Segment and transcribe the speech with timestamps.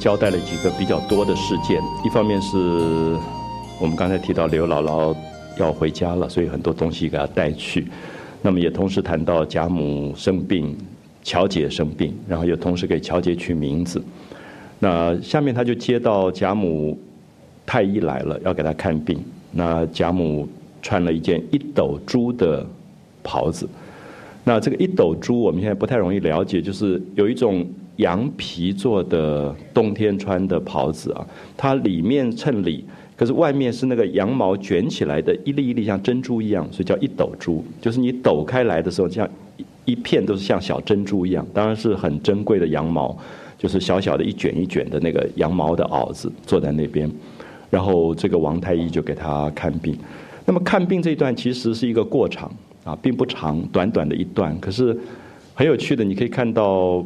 [0.00, 2.56] 交代了几个比较多的事件，一方面是
[3.78, 5.14] 我们刚才提到刘姥姥
[5.58, 7.86] 要回家了，所以很多东西给她带去。
[8.40, 10.74] 那么也同时谈到贾母生病，
[11.22, 14.02] 乔姐生病，然后又同时给乔姐取名字。
[14.78, 16.98] 那下面他就接到贾母
[17.66, 19.22] 太医来了，要给她看病。
[19.52, 20.48] 那贾母
[20.80, 22.66] 穿了一件一斗珠的
[23.22, 23.68] 袍子。
[24.44, 27.66] 那这个一斗珠，我们现在不太容易了解，就是有一种
[28.00, 32.84] 羊皮做的冬天穿的袍子啊，它里面衬里，
[33.16, 37.64] 可是外面是那个羊毛卷起来的一粒一粒像珍珠一样，所以叫一斗珠。
[37.80, 39.28] 就是你抖开来的时候，像
[39.84, 43.16] 一片都是像小珍珠一样，当然是很珍贵的羊毛，
[43.56, 47.10] 就是小小的一卷一卷的那个羊毛的袄子坐在那边，
[47.70, 49.96] 然后这个王太医就给他看病。
[50.44, 52.50] 那么看病这一段其实是一个过场。
[52.82, 54.98] 啊，并不长，短短的一段，可是
[55.52, 56.02] 很有趣的。
[56.02, 57.04] 你可以看到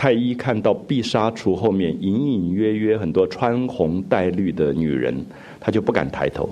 [0.00, 5.14] 太医看到碧纱橱后面隐隐约约很多穿红戴绿的女人，
[5.60, 6.48] 他就不敢抬头，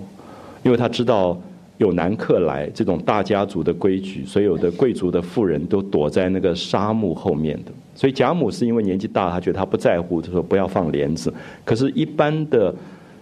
[0.63, 1.35] 因为他知道
[1.79, 7.73] 有男客来，这种大家族的规矩，所有的贵族的妇人都躲在那个纱幕后面的。
[7.95, 11.33] 所以贾母是因为年纪大，她觉得她不在乎，他说不要放帘子。
[11.65, 12.75] 可是，一般的。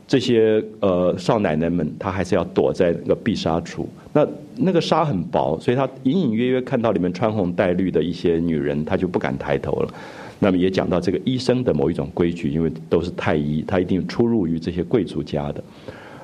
[0.08, 3.88] 这些呃少奶奶们，她还是要躲在那个碧纱处。
[4.12, 9.92] 那那个纱很薄，所以她隐隐约约看到里面穿红戴绿的一些女人，她就不敢抬头了。
[10.38, 15.64] 那么也讲到这个医生的某一种规矩，因为都是太医，他一定出入于这些贵族家的。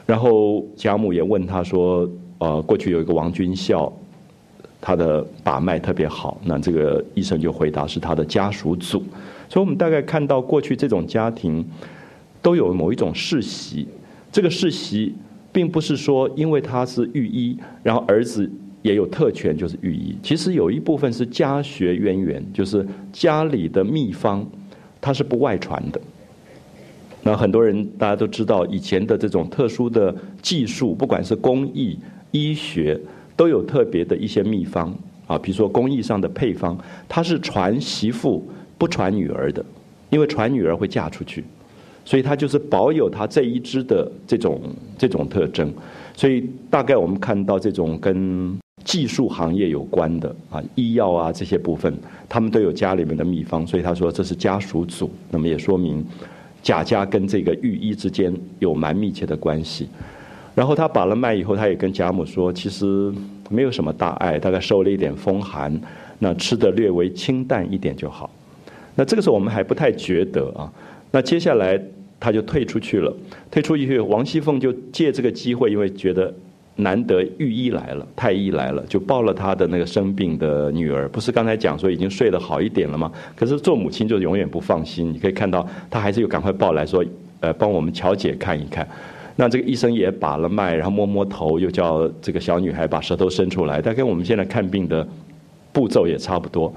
[0.07, 3.93] 然后贾母也问他说：“呃，过去有一个王君孝，
[4.81, 9.03] 他的把脉特别好。”那这个医生就回答是他的家属祖。
[9.49, 11.65] 所以我们大概看到过去这种家庭。
[12.43, 13.87] 都有某一种世袭，
[14.33, 15.15] 这个世袭
[15.53, 18.51] 并不是说因为他是御医，然后儿子
[18.83, 20.17] 也有特权就是御医。
[20.23, 24.45] 其实有一部分是家学渊源，就是家里的秘方，
[25.01, 26.01] 它是不外传的。
[27.23, 31.97] 那很多人大家都知道，以前的这种特殊的技术，不管是工艺、
[32.33, 32.99] 医学，
[33.37, 34.93] 都有特别的一些秘方
[35.29, 35.39] 啊。
[35.39, 36.77] 比如说工艺上的配方，
[37.09, 38.45] 它是传媳妇
[38.77, 39.65] 不传女儿的，
[40.11, 41.45] 因为传女儿会嫁出去。
[42.05, 44.61] 所以它就是保有它这一支的这种
[44.99, 45.73] 这种特征，
[46.15, 51.95] 所以大概我们看到这种跟技术行业有关的啊，医药啊这些部分，
[52.29, 56.05] 他们都有家里面的秘方，所以他说这是家属组，那么也说明
[56.63, 59.89] 贾家跟这个御医之间有蛮密切的关系。
[60.55, 63.13] 然后他把了脉以后，他也跟贾母说，其实
[63.49, 65.81] 没有什么大碍，大概受了一点风寒，
[66.19, 68.29] 那吃的略微清淡一点就好。
[68.97, 70.71] 那这个时候我们还不太觉得啊。
[71.13, 71.81] 那接下来
[72.19, 73.15] 他就退出去了，
[73.51, 76.35] 退出去，王熙凤就借这个机会，因为觉得
[76.77, 81.09] 难得御医来了，太医来了，就抱了他的那个生病的女儿。
[81.11, 83.13] 不是刚才讲说已经睡得好一点了吗？
[83.37, 85.13] 可是做母亲就永远不放心。
[85.13, 87.05] 你可以看到他还是又赶快抱来说，
[87.41, 88.89] 呃，帮我们乔姐看一看。
[89.37, 93.83] 那这个医生也把了脉，然后摸摸头，又叫这个小女孩把舌头伸出来。
[93.83, 95.07] 但跟我们现在看病的
[95.73, 96.73] 步骤也差不多。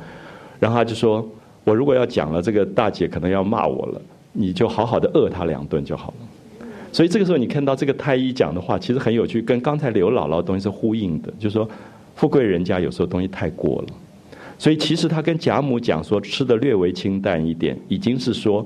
[0.60, 1.26] 然后他就说
[1.64, 4.02] ：“我如果要讲了，这个大姐可能要骂我了。”
[4.38, 11.34] 你就好好的饿他两顿就好了，所以这个时候你看到这个太医讲的话，其实很有趣，跟刚才刘姥姥东西是呼应的。
[11.40, 11.68] 就是说，
[12.16, 13.88] 富贵人家有时候东西太过了，
[14.58, 18.66] 所以其实他跟贾母讲说吃的略微清淡一点，已经是说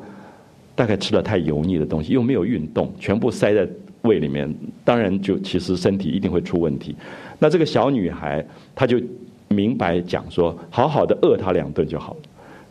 [0.74, 3.68] 大概吃了太油腻的东西，又没有运动，全部塞在
[4.02, 4.52] 胃里面，
[4.84, 6.96] 当然就其实身体一定会出问题。
[7.38, 8.44] 那这个小女孩
[8.74, 9.00] 她就
[9.50, 12.20] 明白讲说，好好的饿他两顿就好了。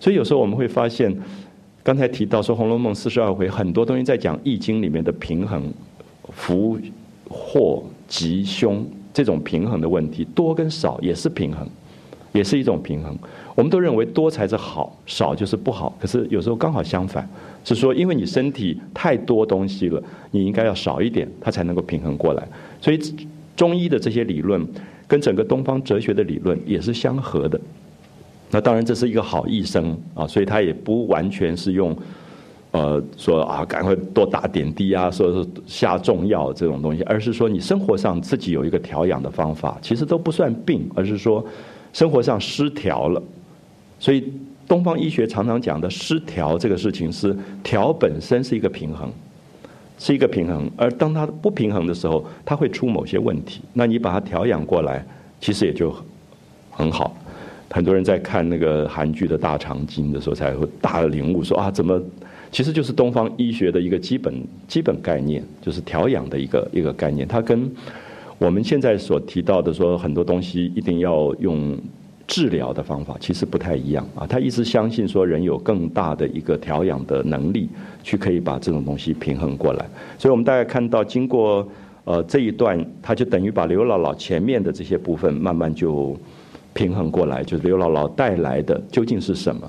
[0.01, 1.17] 所以有时候我们会发现。
[1.89, 5.73] 刚才提到说《红楼梦》四十二回很多东西在讲《易经》里面的平衡，
[6.35, 6.79] 福、
[7.31, 11.67] 祸、吉、凶这种平衡的问题，多跟少也是平衡，
[12.33, 13.17] 也是一种平衡。
[13.55, 15.97] 我们都认为多才是好，少就是不好。
[15.99, 17.27] 可是有时候刚好相反，
[17.65, 22.47] 是说因为你身体太多东西了，你应该要少一点，它才能够平衡过来。
[22.83, 23.01] 所以
[23.57, 24.63] 中医的这些理论
[25.07, 27.59] 跟整个东方哲学的理论也是相合的。
[28.51, 31.95] 那当然，这是一个好医生啊，所以他也不完全是用，
[32.71, 41.45] 呃，说啊，赶快多打点滴啊，说是下重药这种东西，而是说你生活上自己有一个调养的方法，其实都不算病，而是说
[41.93, 43.23] 生活上失调了。
[44.01, 44.33] 所以
[44.67, 49.11] 东方医学常常讲的失调这个事情，是调本身是一个平衡，
[49.99, 53.61] 是一个平衡，而当它不平衡的时候，它会出某些问题。
[53.75, 55.05] 那你把它调养过来，
[55.39, 55.95] 其实也就
[56.71, 57.15] 很好。
[57.71, 62.01] 很多人在看那个韩剧的《大长今》的时候，才会大领悟说啊，怎么，
[62.51, 64.35] 其实就是东方医学的一个基本
[64.67, 67.29] 基本概念，就是调养的一个一个概念。
[67.29, 67.71] 它跟
[68.39, 71.77] 我们现在所提到的说很多东西一定要用
[72.27, 74.27] 治疗的方法其实不太一样啊。
[74.27, 77.69] 他一直相信说人有更大的一个调养的能力，
[78.03, 79.85] 去可以把这种东西平衡过来。
[80.19, 81.67] 所以我们大概看到，经过
[82.05, 86.17] 呃这一段，他就等于把刘姥姥前面的这些部分慢慢就
[86.79, 89.69] 平衡过来，就是刘姥姥带来的究竟是什么？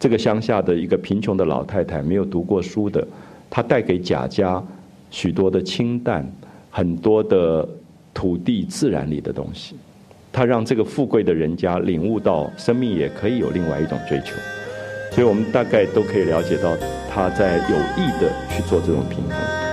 [0.00, 3.06] 这个乡下的一个贫穷的老太太，没有读过书的，
[3.50, 4.64] 她带给贾家
[5.10, 6.26] 许多的清淡，
[6.70, 7.68] 很多的
[8.14, 9.76] 土地自然里的东西。
[10.32, 14.34] 他让这个富贵的人家领悟到，生命也可以有另外一种追求，
[15.10, 16.74] 所以我们大概都可以了解到，
[17.10, 19.65] 他在有意的去做这种平衡。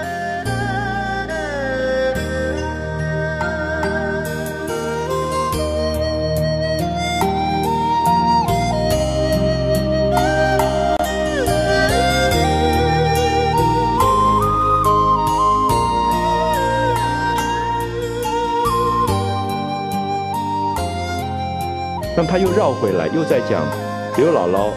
[22.33, 23.63] 他又绕回来，又在讲
[24.17, 24.71] 刘姥姥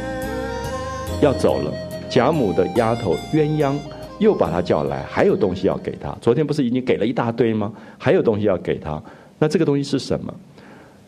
[1.23, 1.73] 要走了，
[2.07, 3.75] 贾母的丫头鸳鸯
[4.19, 6.15] 又把他叫来，还有东西要给他。
[6.21, 7.73] 昨天不是已经给了一大堆吗？
[7.97, 9.03] 还有东西要给他。
[9.39, 10.35] 那这个东西是什么？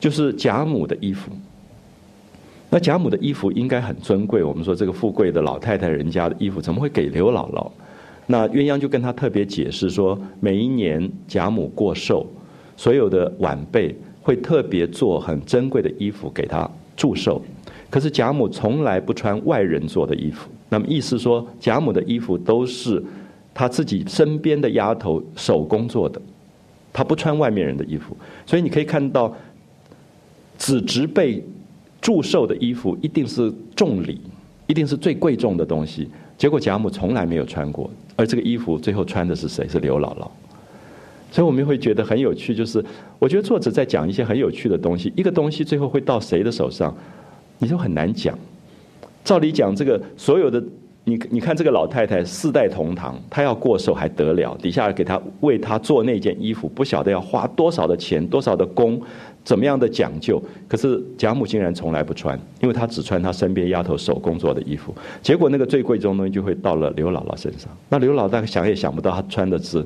[0.01, 1.31] 就是贾母的衣服。
[2.71, 4.43] 那贾母的衣服应该很尊贵。
[4.43, 7.71] 我们说这个富贵的老太太人家的衣服怎么会给刘姥姥？
[8.27, 12.27] 那鸳鸯就跟他特别解释说，每一年贾母过寿，
[12.75, 13.95] 所有的晚辈。
[14.29, 17.41] 会特别做很珍贵的衣服给他祝寿，
[17.89, 20.51] 可是贾母从来不穿外人做的衣服。
[20.69, 23.03] 那么意思说，贾母的衣服都是
[23.55, 26.21] 她自己身边的丫头手工做的，
[26.93, 28.15] 她不穿外面人的衣服。
[28.45, 29.35] 所以你可以看到，
[30.59, 31.43] 子侄辈
[31.99, 34.21] 祝寿的衣服一定是重礼，
[34.67, 36.07] 一定是最贵重的东西。
[36.37, 39.67] 结果贾母从来没有穿过，而这个衣服最后穿的是谁？
[39.67, 40.29] 是刘姥姥。
[41.31, 42.83] 所以我们会觉得很有趣，就是
[43.19, 45.13] 我觉得作者在讲一些很有趣的东西。
[45.15, 46.97] 一个东西最后会到谁的手上，
[47.59, 48.37] 你就很难讲。
[49.25, 50.63] 照理讲，这个所有的
[51.05, 54.57] 你你看这个老太太四代同堂，她要过寿还得了？
[54.57, 58.99] 底下给她为她做那件衣服，不晓得要花多少的钱、多少的工，
[59.45, 60.43] 怎么样的讲究？
[60.67, 64.95] 可是贾母竟然从来不穿，因为她只穿她身边丫头手工做的衣服。
[65.21, 67.71] 结果那个最贵重的东西就会到了刘姥姥身上。
[67.91, 69.85] 那刘姥姥想也想不到，她穿的是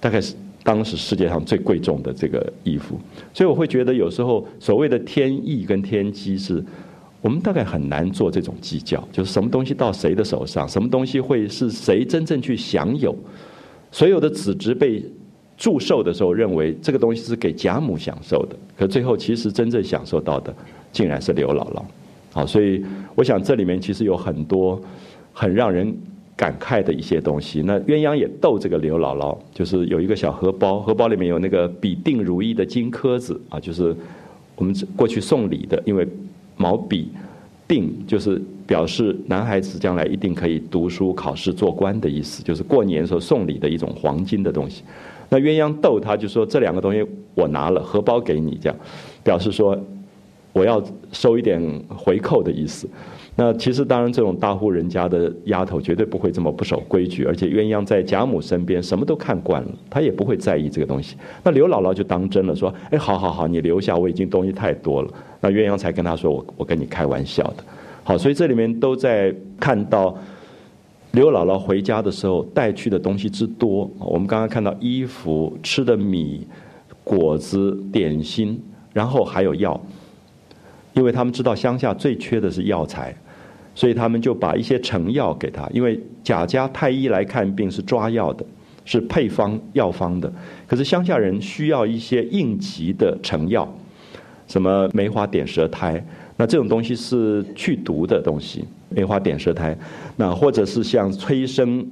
[0.00, 0.34] 大概是。
[0.64, 2.98] 当时世界上最贵重的这个衣服，
[3.34, 6.64] 所以我会觉得有时候所谓的天意跟天机是，
[7.20, 13.14] 我们大概很难做这种计较，就是什么东西到谁的手上，什么东西会是谁真正去享有。
[13.92, 15.04] 所有的子侄被
[15.58, 20.54] 祝寿的时候，认为这个东西是给贾母享受的，可最后其实真正享受到的，
[20.90, 21.82] 竟然是刘姥姥。
[22.32, 22.82] 好，所以
[23.14, 24.80] 我想这里面其实有很多
[25.34, 25.94] 很让人。
[26.36, 33.94] 感慨的一些东西，那鸳鸯也逗这个刘姥姥，就是有一个小荷包，荷包里面有那个笔定如意的金颗子啊，就是
[34.56, 36.06] 我们过去送礼的，因为
[36.56, 37.08] 毛笔
[37.68, 44.82] 定就是表示男孩子将来一定可以读书考试做官的意思，就是过年时候送礼的一种黄金的东西。
[45.28, 48.76] 那鸳鸯逗他就说这两个东西我拿了，荷包给你，这样
[49.22, 49.78] 表示说
[50.52, 52.88] 我要收一点回扣的意思。
[53.36, 61.16] 那其实当然，这种大户人家的丫头绝对不会这么不守规矩，而且鸳鸯在贾母身边，什么都看惯了，她也不会在意这个东西。
[61.42, 65.12] 那刘姥姥就当真了，说：“哎，好好好，你留下，我已经东西太多了。”
[65.42, 67.64] 那鸳鸯才跟她说：“我我跟你开玩笑的。”
[68.04, 70.16] 好，所以这里面都在看到
[71.10, 73.90] 刘姥姥回家的时候带去的东西之多。
[73.98, 76.46] 我们刚刚看到衣服、吃的米、
[77.02, 78.62] 果子、点心，
[78.92, 79.80] 然后还有药，
[80.92, 83.12] 因为他们知道乡下最缺的是药材。
[83.74, 88.44] 所以他们就把一些成药给他，因为贾家太医来看病是抓药的，
[88.84, 90.32] 是配方药方的。
[90.66, 93.68] 可是乡下人需要一些应急的成药，
[94.46, 96.04] 什么梅花点舌苔，
[96.36, 99.76] 那这种东西是去毒的东西，梅花点舌苔，
[100.16, 101.86] 那或者是像催生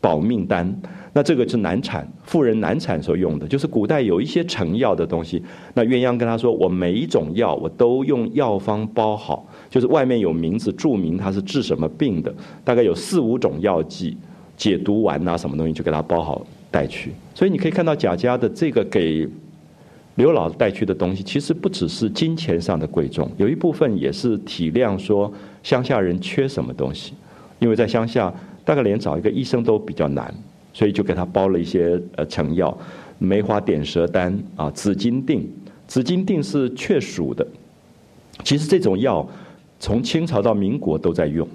[0.00, 0.76] 保命丹。
[1.16, 5.40] 那这个是难产，妇人难产所用的，就是古代有一些成药的东西。
[5.72, 14.16] 那鸳鸯跟他说：“我每一种药我都用药方包好，就是外面有名字注明它是治什么病的，大概有四五种药剂、
[14.56, 17.10] 解毒丸啊什么东西，就给他包好带去。
[17.34, 19.28] 所以你可以看到贾家的这个给
[20.14, 25.32] 刘老带去的东西，其实不只是金钱上的贵重，有一部分也是体谅说
[25.64, 27.14] 乡下人缺什么东西，
[27.58, 28.32] 因为在乡下
[28.64, 30.32] 大概连找一个医生都比较难。”
[30.72, 32.76] 所以就给他包了一些呃成药，
[33.18, 35.44] 梅花点舌丹啊，紫金锭，
[35.88, 37.44] 紫金锭是雀属的。
[38.44, 39.24] 其实这种药
[39.84, 41.46] 从清朝到民国都在用，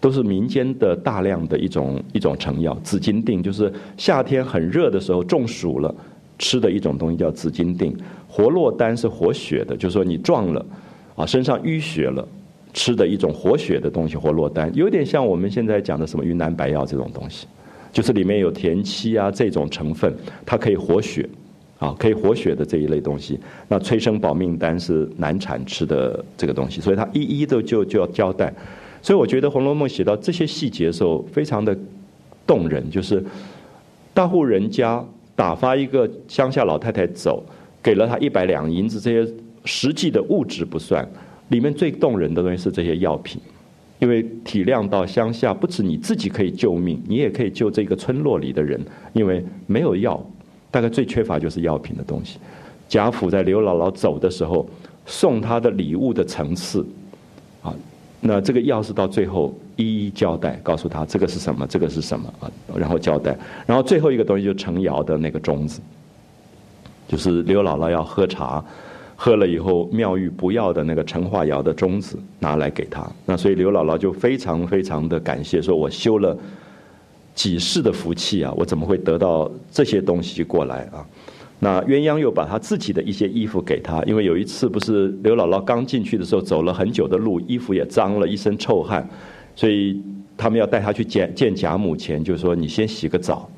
[0.00, 2.76] 都是民间的大量的一种一种成药。
[2.82, 5.94] 紫金锭就是夏天很热的时候中暑了
[6.36, 7.96] 吃的一种东西，叫紫金锭。
[8.26, 10.66] 活络丹是活血的，就是说你撞了
[11.14, 12.26] 啊，身上淤血了，
[12.72, 17.46] 吃的一种活血的东西活络丹，有点像我们现在讲的什么云南白药这种东西，
[17.92, 20.12] 就是里面有田七啊这种成分，
[20.44, 21.24] 它可以活血，
[21.84, 23.38] 啊，可以活血的这一类东西。
[23.68, 28.52] 那催生保命丹是难产吃的这个东西，所以他一一的就就要交代。
[29.02, 31.76] 所以我觉得《红楼梦》写到这些细节的时候，非常的
[32.46, 33.22] 动人，就是
[34.14, 35.04] 大户人家
[35.36, 37.44] 打发一个乡下老太太走，
[37.82, 39.30] 给了她一百两银子，这些
[39.66, 41.06] 实际的物质不算，
[41.48, 43.38] 里面最动人的东西是这些药品，
[43.98, 48.80] 因为体谅到乡下不止你自己可以救命，你也可以救这个村落里的人，
[49.12, 50.24] 因为没有药，
[50.74, 52.40] 大概最缺乏就是药品的东西。
[52.88, 54.68] 贾府在刘姥姥走的时候
[55.06, 56.84] 送她的礼物的层次，
[57.62, 57.72] 啊。
[58.26, 65.80] 那这个药是到最后一一交代，告诉他这个是什么，这个是什么啊，然后交代，然后最后一个东西就成窑的那个盅子，
[67.06, 68.64] 就是刘姥姥要喝茶，
[69.14, 76.34] 喝了以后妙玉不要的那个成化窑的盅子拿来给他，那所以刘姥姥就非常非常的感谢，说我修了
[77.34, 81.04] 几世的福气啊，我怎么会得到这些东西过来啊？
[81.60, 89.08] 那鸳鸯又把他自己的一些衣服给他，因为有一次不是刘姥姥刚进去的时候走了很久的路，衣服也脏了，一身臭汗，
[89.56, 89.98] 所以
[90.36, 93.48] 他们要带他去见见贾母前，就说你先洗个澡，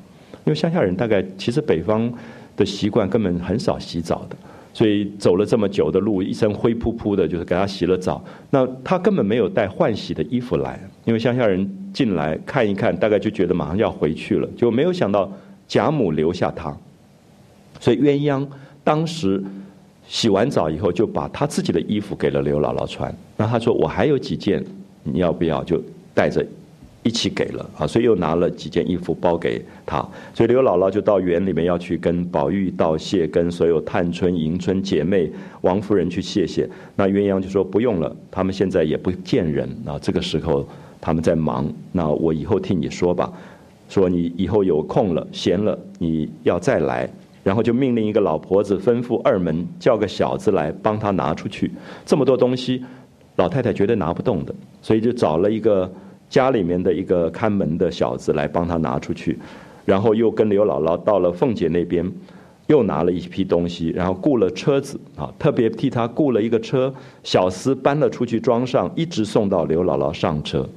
[0.44, 2.12] 因为乡下人大概其实北方
[2.56, 4.36] 的习惯根本很少洗澡的，
[4.76, 8.22] 所以走了这么久的路，一身灰扑扑的，就是给他洗了澡。
[8.50, 15.32] 那他根本没有带换洗的衣服来，因为乡下人进来看一看，大概就觉得马上要回去了，就没有想到
[15.66, 16.76] 贾母留下他。
[17.80, 18.46] 所以鸳鸯
[18.84, 19.42] 当时
[20.06, 23.10] 洗完澡以后，就把他自己的衣服给了刘姥姥穿。
[23.34, 24.62] 那他说：“我还有几件，
[25.04, 26.46] 你要不要？”就带着
[27.06, 27.86] 一起给了啊。
[27.86, 30.06] 所以又拿了几件衣服包给他。
[30.34, 36.68] 所以刘姥姥就到园里面要去跟宝玉道谢，跟所有探春、迎春姐妹、王夫人去谢谢。
[36.96, 39.98] 那鸳鸯就说：“不用了，他们现在也不见人啊。
[40.00, 40.66] 这个时候
[41.00, 43.32] 他们在忙，那我以后替你说吧。
[43.88, 47.08] 说你以后有空了、闲了，你要再来。”
[47.46, 51.70] 然后就命令一个老婆子吩咐二门叫个小子来帮他拿出去。
[52.04, 52.84] 这么多东西，
[53.36, 55.88] 老太太绝对拿不动的，所以就找了一个
[56.36, 59.38] 家里面的一个看门的小子来帮他拿出去。
[59.86, 62.04] 然后又跟刘姥姥到了凤姐那边，
[62.66, 70.68] 又拿了一批东西，然后雇了车子啊，特别替他雇了一个车，小厮搬了出去装上，一直送到刘姥姥上车。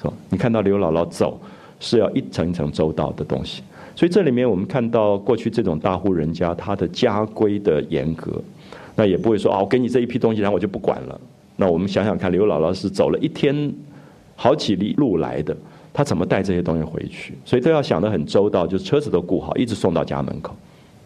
[0.00, 1.40] 是你看到刘姥姥走，
[1.80, 3.64] 是要一层一层周到的东西。
[3.96, 8.40] 所以这里面我们看到过去这种大户人家，他的家规的严格，
[8.94, 11.20] 那也不会说啊，我给你这一批东西，然后我就不管了。
[11.56, 13.72] 那我们想想看，刘姥姥是走了一天
[14.40, 15.56] 好几里路来的，
[15.92, 17.34] 他怎么带这些东西回去？
[17.44, 20.54] 所以都要想得很周到，就是车子都雇好，一直送到家门口，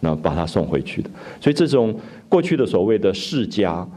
[0.01, 1.09] 那把他送回去的。
[1.41, 1.99] 所以这种
[2.29, 3.89] 过去的所谓的世家，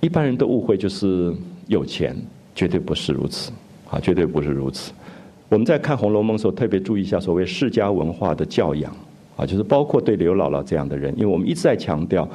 [0.00, 1.34] 一般人都误会就是
[1.66, 2.16] 有钱，
[2.54, 3.52] 绝对不是如此
[3.90, 4.90] 啊，绝对不是如此。
[5.50, 8.90] 我们在看《红楼梦》的时候，特别注意一下所谓世家文化的教养，
[9.36, 12.26] 啊，就是包括对刘姥姥这样的人，因为我们一直在强调，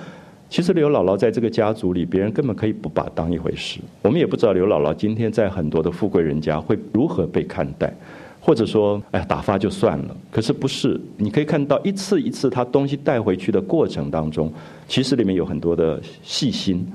[0.55, 3.81] 其实刘姥姥在这个家族里，别人根本可以不把她当一回事。
[4.03, 7.93] 我们也不知道刘姥姥今天在很多的富贵人家会如何被看待，
[8.39, 10.15] 或者说，哎，打发就算了。
[10.31, 14.49] 可是不是，你可以看到一次一次她东西带回去的过程当中，
[14.87, 16.87] 其实里面有很多的细心，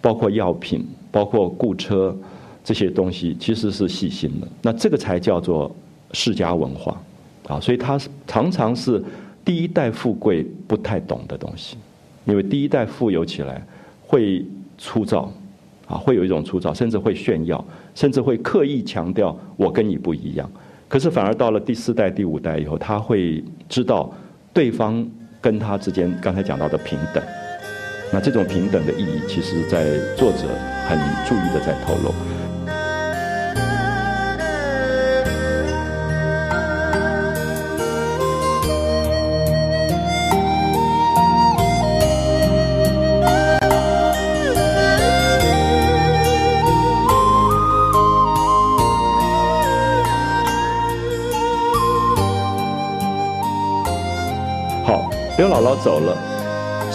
[0.00, 2.16] 包括药品，包括雇车。
[2.62, 5.74] 这些东西其实是细心的，那这个才叫做
[6.12, 7.02] 世家文化，
[7.48, 7.98] 啊，所以它
[8.28, 9.02] 常常是
[9.44, 11.76] 第一代富贵不太懂的东西，
[12.24, 13.64] 因为第一代富有起来
[14.02, 14.44] 会
[14.78, 15.32] 粗糙，
[15.86, 20.50] 啊，会有一种粗糙，甚至会炫耀，甚至会刻意强调我跟你不一样。
[20.88, 24.12] 可是反而到了第四代、第五代以后，他会知道
[24.52, 25.08] 对方
[25.40, 27.22] 跟他之间刚才讲到的平等，
[28.12, 30.48] 那这种平等的意义，其实在作者
[30.88, 32.12] 很注意的在透露。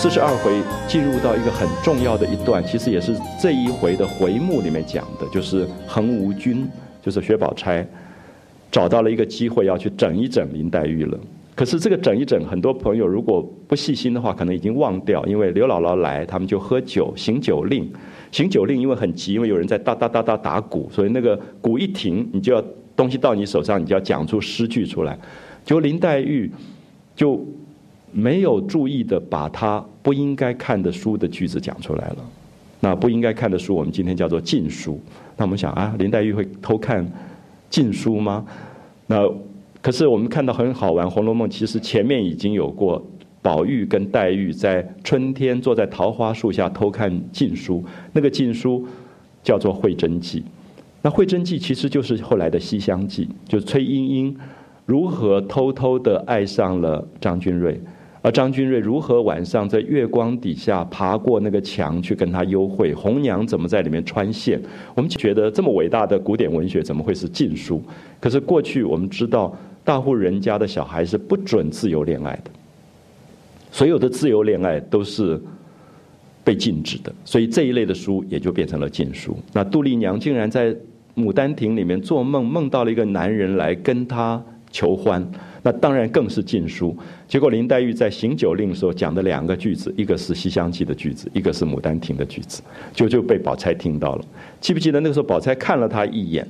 [0.05, 6.63] 四十二回进入到一个很重要的一段，其实也是这一回的回目里面讲的，就是恒无君，
[7.01, 7.83] 就是薛宝钗
[8.71, 11.17] 找到了一个机会要去整一整林黛玉了。
[11.55, 17.91] 可是这个整一整，很多朋友如果不细心的话，可能已经忘掉，因为刘姥姥来，他们就喝酒行酒令，
[18.31, 22.63] 行酒令因为很急，因为有人在哒哒哒哒打鼓，所以那个鼓一停，你就要
[22.95, 25.17] 东西到你手上，你就要讲出诗句出来，
[25.65, 26.51] 就林黛玉
[27.15, 27.43] 就。
[28.17, 32.17] 没有注意的把他不应该看的书的句子讲出来了，
[32.79, 34.97] 那不应该看的书，我们今天叫做禁书。
[35.35, 37.05] 那我们想啊，林黛玉会偷看
[37.69, 38.45] 禁书吗？
[39.07, 39.29] 那
[39.81, 43.05] 可是我们看到很好玩，《红楼梦》其实前面已经有过
[43.41, 48.87] 宝玉跟黛玉在春天坐在桃花树下偷看禁书，那个禁书
[49.43, 50.39] 叫做《会真记》。
[51.01, 54.37] 那《会真记》其实就是后来的《西厢记》，就崔莺莺
[54.85, 57.77] 如何偷偷的爱上了张君瑞。
[58.25, 62.91] 而张君瑞如何晚上在月光底下爬过那个墙去跟他幽会？
[62.91, 64.59] 红娘怎么在里面穿线？
[64.95, 67.79] 我们觉得这么伟大的古典文学怎么会是禁书？
[68.19, 72.49] 可是过去我们知道，大户人家的小孩是不准自由恋爱的，
[73.69, 75.39] 所有的自由恋爱都是
[76.43, 79.37] 被禁止的，所以这一类的书也就变成了禁书。
[79.53, 80.73] 那杜丽娘竟然在
[81.15, 85.23] 《牡丹亭》里面做梦，梦到了一个男人来跟她求欢。
[85.65, 86.95] 那当然更是禁书。
[87.27, 92.61] 结果林黛玉在行酒令的时候讲的两个句子，一个是《西厢记》的句子，一个是《牡丹亭》的句子，
[92.93, 94.23] 就就被宝钗听到了。
[94.61, 96.47] 记不记得那个时候，宝钗看了她一眼，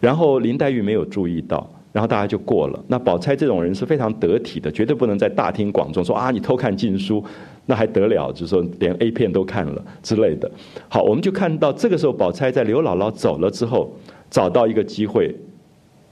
[0.00, 2.82] 然后林黛玉没有注意到，然后大家就过了。
[2.88, 7.22] 那宝钗这种人是非常得体的，绝对不能在大庭广众说啊你偷看禁书，
[7.66, 8.32] 那还得了？
[8.32, 10.50] 就是说连 A 片都看了之类的。
[10.88, 13.94] 好，我们就看到这个时候，宝钗在刘姥姥走了之后，
[14.30, 15.36] 找到一个机会，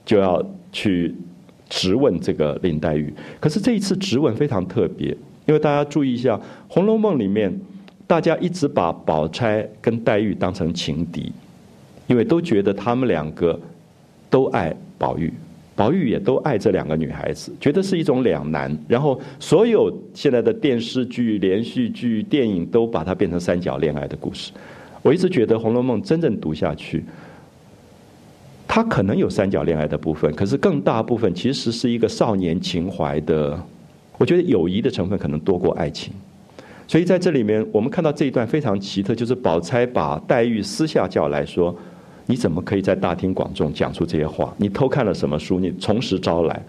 [0.04, 1.14] 就要去。
[1.72, 5.08] 质问这个林黛玉，可是这一次质问非常特别，
[5.46, 6.36] 因为大家注意一下，
[6.68, 7.50] 《红楼梦》里面
[8.06, 11.32] 大家一直把宝钗跟黛玉当成情敌，
[12.06, 13.58] 因为都觉得他们两个
[14.28, 15.32] 都爱宝玉，
[15.74, 18.76] 宝玉也都爱这两个女孩子，觉得是一种两难。
[18.86, 24.52] 然后所有现在的电视剧、连续剧、电影都把它变成三角恋爱的故事。
[25.00, 27.02] 我一直觉得《红楼梦》真正读下去。
[28.74, 33.54] 它可能有三角恋爱的部分，可是更大部分其实是一个少年情怀的。
[34.16, 36.10] 我觉得友谊的成分可能多过爱情，
[36.88, 41.76] 所以在这里面，我们看到这一段非常奇特，就是宝钗把黛玉私下叫来说
[42.24, 44.54] ：“你怎么可以在大庭广众讲出这些话？
[44.56, 45.60] 你偷看了什么书？
[45.60, 46.64] 你从实招来。”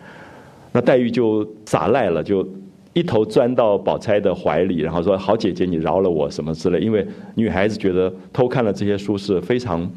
[0.74, 2.46] 那黛玉就撒赖了，就
[2.92, 9.90] 一头钻到宝钗的怀里，然后说：“好姐姐，你饶了我什么之类。”因为女孩子觉得偷看了这些书是非常。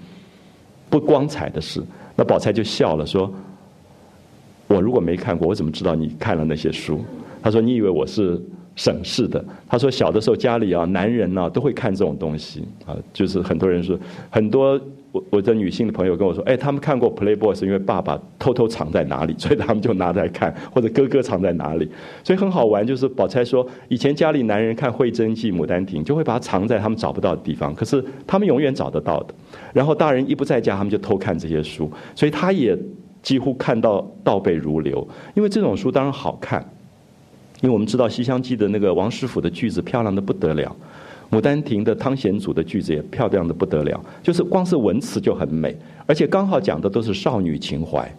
[0.88, 1.82] 不光彩的事，
[2.14, 3.32] 那宝钗就笑了，说
[4.68, 7.00] ：“我如果没看过，我怎么知道你看了那些书？”
[7.42, 8.40] 他说：“你以为我是
[8.74, 13.98] 省事的？”他说：“小的时候家里啊，男人呢都会看这种东西啊，就是很多人说
[14.30, 14.80] 很多。”
[15.12, 21.88] 我我的女性的朋友跟我说，哎，他们看过 Playboy 是因为爸爸偷偷藏在哪里， 所以他们就拿来看，或者哥哥藏在哪里，
[22.22, 22.86] 所以很好玩。
[22.86, 29.34] 就是宝钗说，以前家里男人看《会真记》《牡丹亭》，就会把它藏在他们找不到的地方，可是他们永远找得到的。
[29.76, 32.74] 然后大人一不在家，他们就偷看这些书，所以他也
[33.22, 35.06] 几乎看到倒背如流。
[35.34, 36.66] 因为这种书当然好看，
[37.60, 40.74] 因为我们知道《西厢记》的那个王师傅的句子漂亮的不得了。
[41.36, 48.10] 《牡丹亭》的汤显祖的句子也漂亮的不得了，就是光是文词就很美，而且刚好讲的都是少女情怀。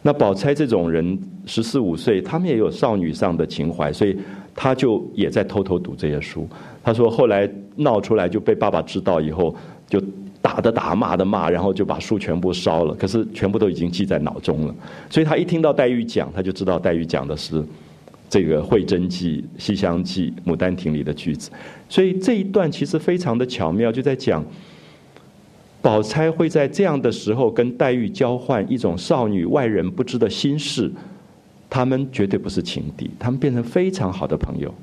[0.00, 4.16] 那宝钗这种人十四五岁，他们也有少女上的情怀，所以
[4.54, 6.48] 他就也在偷偷读这些书。
[6.82, 7.46] 他说后来
[7.76, 9.54] 闹出来就被爸爸知道以后，
[9.88, 10.00] 就
[10.42, 12.94] 打的打骂的骂，然后就把书全部烧了。
[12.96, 14.74] 可是全部都已经记在脑中了，
[15.08, 17.64] 所以他一听到黛玉讲，他就知道黛玉讲的是。
[18.28, 21.50] 这个《会真记》《西厢记》《牡丹亭》里的句子，
[21.86, 24.42] 所以这一段其实非常的巧妙，就在讲
[25.82, 30.90] 宝钗会在这样的时候跟黛玉交换一种少女外人不知的心事，
[31.68, 34.74] 他们绝对不是情敌，他们变成非常好的朋友。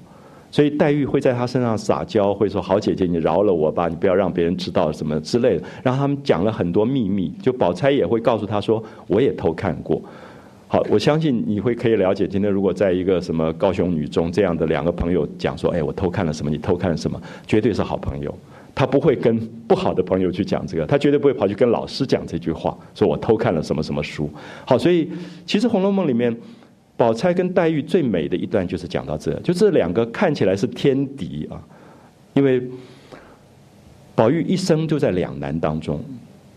[0.52, 10.02] 所以黛玉会在她身上撒娇，会说：“好姐姐，你饶了我吧，你不要让别人知道什么之类的。”然后他们讲了很多秘密，就宝钗也会告诉他说：“我也偷看过。”
[10.68, 12.28] 好，我相信你会可以了解。
[12.28, 16.52] 今天如果在一个什么高雄女中这样的两个朋友讲说，哎，我偷看了什么？
[16.52, 17.20] 你偷看了什么？
[17.48, 18.34] 绝对是好朋友。
[18.76, 24.30] 他不会跟不好的朋友去讲这个，他绝对不会跑去跟老师讲这句话，说我偷看了什么什么书。
[24.64, 25.10] 好，所以
[25.46, 26.34] 其实《红楼梦》里面，
[27.00, 31.56] 宝钗跟黛玉最美的一段就是讲到这，就这两个看起来是天敌啊，
[32.34, 32.62] 因为
[34.14, 36.04] 宝玉一生就在两难当中。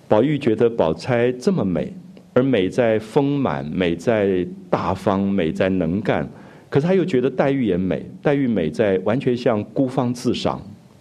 [0.09, 1.95] 宝玉觉得宝钗这么美。
[2.35, 6.27] 而美在丰满，美在大方，美在能干。
[6.71, 10.59] 可是他又觉得黛玉也美，黛玉美在完全像孤芳自赏，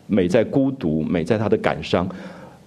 [0.07, 2.05] 美在孤独，美在她的感伤。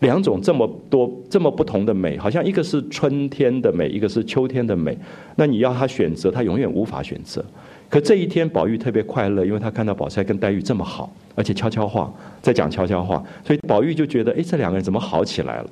[0.01, 4.97] 两种这么多这么不同的美，好像一个是春天的美，一个是秋天的美。
[5.37, 7.45] 那你要他选择，他永远无法选择。
[7.89, 15.71] 可这一天，宝玉特别快乐，因为他看到宝钗跟黛玉这么好，而且悄悄话在讲悄悄话，所以宝玉就觉得，哎，这两个人怎么好起来了？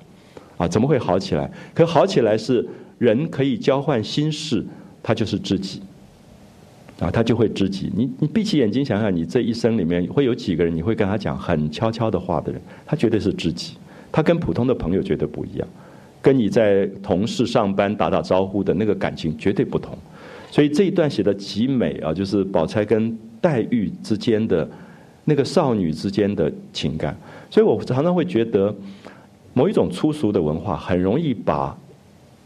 [0.56, 1.50] 啊，怎么会好起来？
[1.74, 2.68] 可好起来是。
[2.98, 4.64] 人可以交换心事，
[5.02, 5.82] 他就是知己。
[7.00, 7.90] 啊，他就会知己。
[7.96, 13.74] 你你闭起眼睛想想，你这一生里面会有几个人，你会跟他讲很悄悄的话的人，他绝对是知己。
[14.12, 15.66] 他跟普通的朋友绝对不一样，
[16.20, 19.96] 跟你在同事上班打打招呼的那个感情绝对不同。
[20.50, 24.68] 所以这一段写的极美啊，就是宝钗跟黛玉之间的
[25.24, 27.16] 那个少女之间的情感。
[27.50, 28.74] 所以我常常会觉得，
[29.54, 31.76] 某一种粗俗的文化很容易把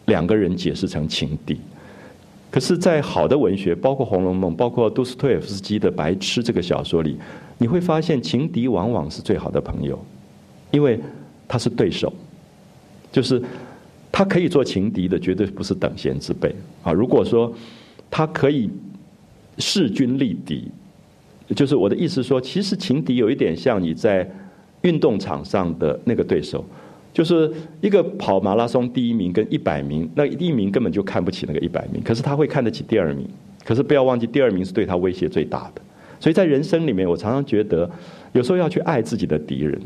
[0.05, 1.59] 两个人解释成情敌。
[2.48, 7.18] 可是，在好的文学，包括《红楼梦》，包括杜斯托耶夫斯基的《白痴》这个小说里，
[7.59, 9.98] 你会发现情敌往往是最好的朋友，
[10.70, 10.98] 因为
[11.48, 12.12] 他是对手，
[13.12, 13.42] 就是
[14.11, 16.92] 他可以做情敌的，绝对不是等闲之辈啊。
[16.92, 17.52] 如果说
[18.11, 18.70] 他可以
[19.59, 20.68] 势均力敌，
[21.54, 24.28] 就是我的意思说，其实情敌有一点像你在
[24.82, 26.64] 运动场上的那个对手。
[27.12, 33.26] 就是一个跑马拉松第一名跟一百名，那第一名根本就看不起那个一百名，可是他会看得起第二名。
[33.64, 35.80] 可是不要忘记，第二名是对他威胁最大的。
[36.20, 37.90] 所以在人生里面，我常常觉得，
[38.35, 39.80] 有时候要去爱自己的敌人，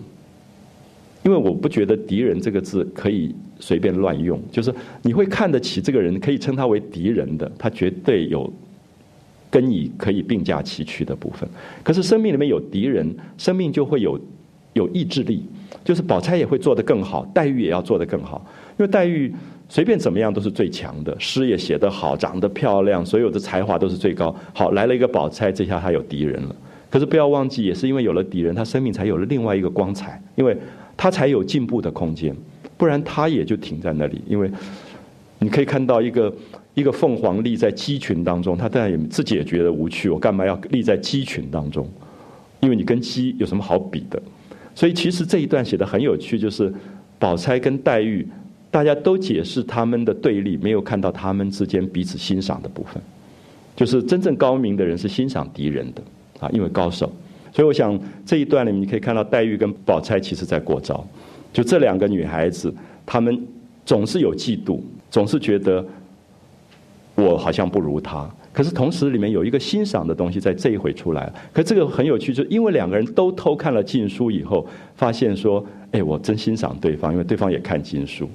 [1.23, 4.41] 因为我不觉得敌人这个字可以随便乱用。
[4.51, 8.53] 就是你会看得起这个人，可以称他为敌人的，他绝对有
[9.51, 11.49] 跟你可以并驾齐驱的部分。
[11.83, 14.21] 可是生命里面有敌人，生命就会有
[14.73, 15.45] 有意志力。
[15.85, 18.45] 就是宝钗也会做得更好，黛玉也要做得更好，
[18.79, 19.33] 因为黛玉
[19.69, 24.35] 随便怎么样都是最强的，诗也写得好，长得漂亮，所有的才华都是最高。
[24.53, 26.57] 好，来了一个宝钗，这下她有敌人了。
[26.91, 30.57] 可是不要忘记，也是因为有了敌人，她生命才有了另外一个光彩，因为
[31.03, 32.37] 他才有进步的空间，
[32.77, 34.21] 不然他也就停在那里。
[34.29, 34.51] 因为
[35.39, 36.31] 你可以看到一个
[36.75, 41.89] 一个凤凰立在鸡群当中，他当然也自己也觉得无趣，我干嘛要立在鸡群当中？
[42.61, 44.23] 因为你跟鸡有什么好比的？
[44.75, 46.71] 所以其实这一段写的很有趣，就是
[47.19, 48.29] 宝钗跟黛玉，
[48.71, 53.03] 大家都解释他们的对立，没有看到他们之间彼此欣赏的部分。
[53.75, 56.03] 就是真正高明的人是欣赏敌人的
[56.41, 57.11] 啊，因为高手。
[57.53, 61.05] 所以我想这一段里面你可以看到黛玉跟宝钗其实在过招，
[61.53, 62.73] 就这两个女孩子，
[63.05, 63.41] 她们
[63.85, 65.85] 总是有嫉妒，总是觉得
[67.15, 68.29] 我好像不如她。
[68.53, 71.35] 可是同时，里面有一个欣赏的东西在这一回出来了。
[71.53, 78.29] 可这个很有趣，就因为两个人都偷看了禁书以后，发现说：“哎，我真欣赏对方，因为对方也看禁书。”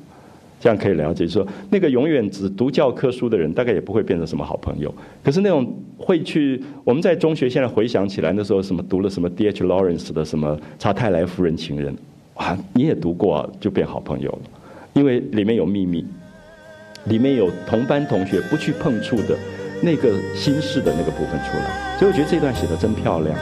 [0.66, 4.92] 这样可以了解说，那个永远只读教科书的人，大概也不会变成什么好朋友。
[5.24, 11.94] 可是那种会去，我们在中学现在回想起来，那时候什么读了什么 D H Lawrence 的什么《查泰莱夫人情人》，
[12.38, 14.40] 哇，你也读过，就变好朋友了，
[14.94, 16.04] 因为里面有秘密，
[17.04, 19.38] 里面有同班同学不去碰触的。
[19.84, 23.38] 那个心事的那个部分出来，所以我觉得这段写的真漂亮。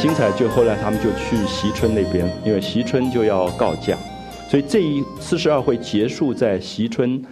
[0.00, 3.94] 精彩，就后来他们就去席春那边，因为席春就要告假，
[4.48, 7.22] 所以这一四十二回结束在席春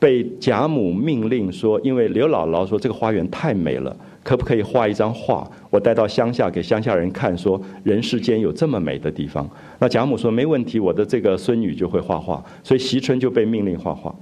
[0.00, 9.48] 被贾母命令说，因为刘姥姥说这个花园太美了，可不可以画一张画，我带到乡下给乡下人看，说人世间有这么美的地方。
[9.78, 14.12] 那贾母说没问题，我的这个孙女就会画画，所以席春就被命令画画。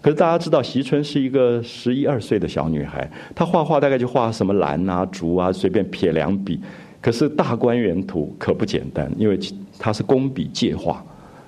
[0.00, 6.60] 可是大家知道，席春是一个十一二岁的小女孩，她画画大概就画什么兰啊、竹啊，随便撇两笔。
[7.06, 9.38] 可是大观园图可不简单，因为
[9.78, 11.00] 它是工笔借画。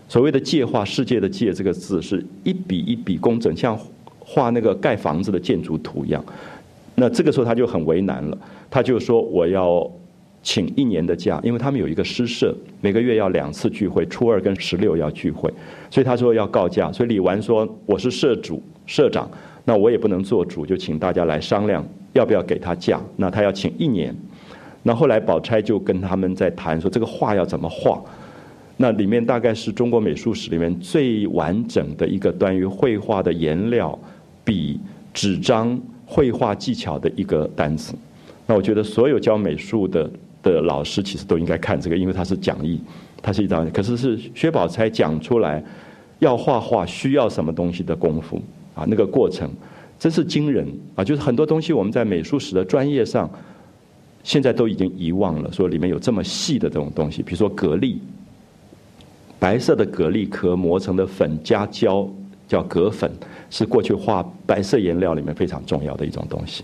[0.08, 3.76] 所谓的借画，世界的“借”这个字是一笔一笔工整，像
[4.20, 6.24] 画那个盖房子的建筑图一样。
[6.94, 8.38] 那这个时候他就很为难了，
[8.70, 9.84] 他就说：“我要
[10.44, 15.52] 请一年的假，因为他们有一个诗社，每个月要两次聚会，初二跟十六要聚会，
[15.90, 16.92] 所以他说要告假。
[16.92, 19.28] 所以李纨说：我是社主、社长，
[19.64, 23.00] 那我也不能做主，就请大家来商量要不要给他假。
[23.16, 24.14] 那他要请一年。”
[24.88, 28.02] 那后来，宝钗就跟他们在谈说这个画要怎么画。
[28.78, 33.98] 那里面大概是中国美术史里面最完整的一个关于绘画的颜料、
[34.42, 34.80] 笔、
[35.12, 37.94] 纸张、绘画技巧的一个单子。
[38.46, 40.10] 那我觉得所有教美术的
[40.42, 42.80] 的老师其实都应该看这个，因为它是讲义，
[43.20, 43.70] 它是一张。
[43.70, 45.62] 可是是薛宝钗讲出来，
[46.20, 48.40] 要画画需要什么东西的功夫
[48.74, 48.86] 啊？
[48.88, 49.50] 那个过程
[49.98, 51.04] 真是惊人啊！
[51.04, 53.30] 就是很多东西我们在美术史的专业上。
[54.28, 57.96] 现在都已经遗忘了，说里面有这么细的这种东西，比如说蛤蜊，
[59.38, 62.06] 白色的蛤蜊壳磨成的粉加胶
[62.46, 63.10] 叫蛤粉，
[63.48, 66.62] 是过去画白色颜料里面非常重要的一种东西。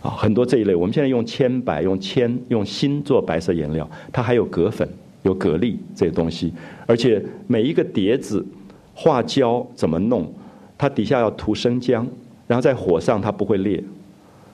[0.00, 4.88] 啊，很多这一类，我们现在用铅白、用铅、用锌做白色颜料，它还有蛤粉，
[5.24, 6.52] 有蛤蜊这些东西，
[6.86, 8.46] 而且每一个碟子
[8.94, 10.32] 画胶怎么弄，
[10.78, 12.06] 它底下要涂生姜，
[12.46, 13.82] 然后在火上它不会裂。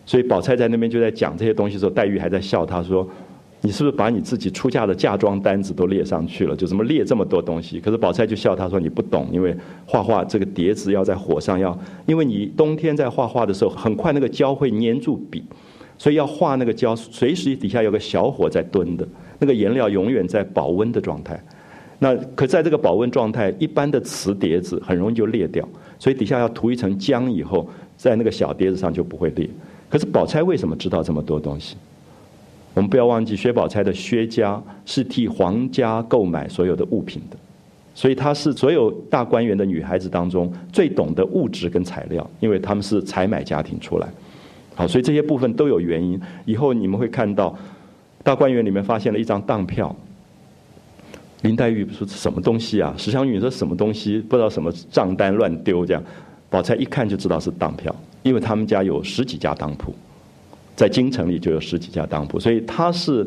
[0.08, 3.06] 所以宝钗在那边就在讲这些东西的时候，黛玉还在笑，她说
[3.60, 6.56] ：“你是不是把你自己出嫁的嫁妆单子都列上去了？
[6.56, 15.44] 就怎么列这么多东西？”可是宝钗就笑，她说：“你不懂，因为画画这个碟子要在火上要，因为你冬天在画画的时候，很快那个胶会粘住笔，
[15.98, 19.06] 所以要画那个胶，随时底下有个小火在蹲的，
[19.38, 21.38] 那个颜料永远在保温的状态。
[21.98, 25.68] 那可在这个保温状态，一般的瓷碟子很容易就裂掉，
[25.98, 29.46] 所以底下要涂一层浆以后，在那个小碟子上就不会裂。”
[29.88, 31.76] 可是宝钗为什么知道这么多东西？
[32.74, 37.36] 我们不要忘记，薛宝钗的薛家是替皇家购买所有的物品的，
[37.94, 44.06] 所以她是所有大观园的女孩子当中最懂得物质跟材料，因为他们是采买家庭出来。
[44.76, 46.20] 好，所以这些部分都有原因。
[46.44, 47.56] 以后你们会看到，
[48.22, 49.94] 大观园里面发现了一张当票。
[51.42, 54.20] 林黛玉说：“什么东西啊？”史湘云说：“什么东西？
[54.20, 56.02] 不知道什么账单乱丢这样。”
[56.50, 57.94] 宝钗一看就知道是当票。
[58.28, 59.90] 因为他们家有十几家当铺，
[60.76, 63.26] 在京城里就有十几家当铺，所以她是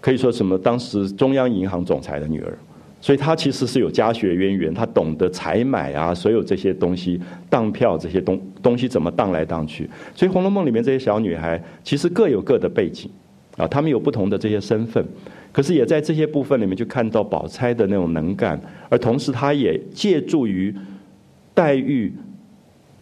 [0.00, 2.58] 可以说什么当时中央银行总裁的女儿，
[2.98, 13.10] 所以她其实是有家学渊源，她懂得采买啊，所有这些东西当票这些东东西怎么当来当去，所以《红楼梦》里面这些小女孩其实各有各的背景
[13.58, 15.06] 啊，她们有不同的这些身份，
[15.52, 20.74] 可是也在这些部分里面就看到宝钗的那种能干，而同时她也借助于
[21.52, 22.10] 黛玉。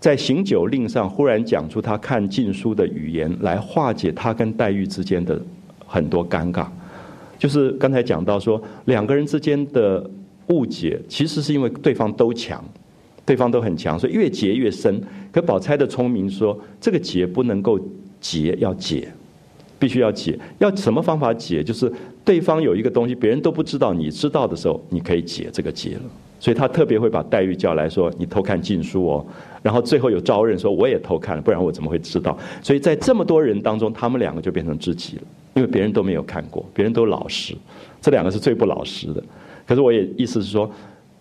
[0.04, 5.40] 在行酒令上忽然讲出他看禁书的语言，来化解他跟黛玉之间的
[5.86, 6.66] 很多尴尬。
[7.38, 10.06] 就是刚才讲到说，两个人之间的
[10.48, 12.62] 误解，其实是因为对方都强，
[13.24, 15.02] 对方都很强，所以越结越深。
[15.32, 17.80] 可宝钗的聪明说，这个结不能够
[18.20, 19.10] 结，要解，
[19.78, 20.38] 必须要解。
[20.58, 21.64] 要什么方法解？
[21.64, 21.90] 就是
[22.22, 26.02] 对方有一个东西，别人都不知道，你知道的时候，你可以解这个结了。
[26.44, 29.26] 所以他特别会把黛玉叫来说：“你偷看禁书哦。”
[29.64, 35.22] 然后最后有招认说：“我也偷看了，不然我怎么会知道？”所以在这么多人当中，他们两个就变成知己了，
[35.54, 37.54] 因为别人都没有看过，别人都老实，
[37.98, 39.24] 这两个是最不老实的。
[39.66, 40.70] 可是我也意思是说，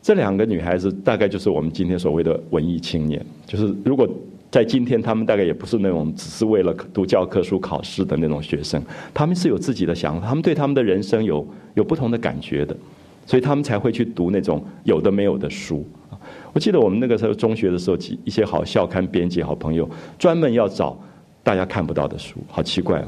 [0.02, 4.06] 这两个女孩子大概就是我们今天所谓的文艺青年，就是如果
[4.52, 8.84] 在今天，他们大概也不是那种只是为了读教科书考试的那种学生，
[9.14, 12.76] 他们是有自己的想法，他们对他们的人生有有不同的感觉的。
[13.26, 15.86] 所以他们才会去读那种有的没有的书
[16.54, 20.98] 我记得我们那个时候中学的时候，一些好校刊编辑好朋友专门要找
[21.42, 23.08] 大家看不到的书，好奇怪哦！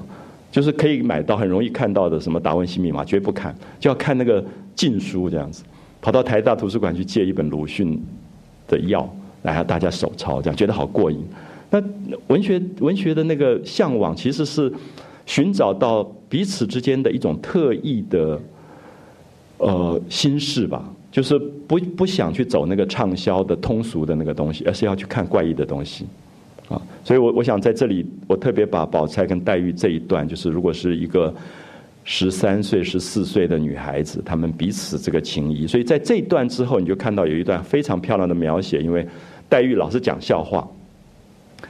[0.51, 5.63] 就是可以买到很容易看到的什么《达文西密码》，绝不看，就要看那个禁书这样子。
[6.01, 8.01] 跑到台大图书馆去借一本鲁迅
[8.67, 9.07] 的药，
[9.43, 11.23] 来让大家手抄，这样觉得好过瘾。
[11.69, 11.81] 那
[12.27, 14.73] 文学文学的那个向往，其实是
[15.25, 18.39] 寻找到彼此之间的一种特异的。
[19.57, 26.05] 呃，心事吧，就是不不想去走那个畅销的通俗的那个东西，而是要去看怪异的东西，
[26.67, 31.33] 啊，所以我我想在这里，我特别把宝钗跟黛玉这一段，就是如果是一个
[32.03, 39.07] 十三岁、十四岁的女孩子，她们彼此这个情谊，所以在这一段之后，你就看到有一段非常漂亮的描写，因为
[39.47, 40.67] 黛玉老是讲笑话，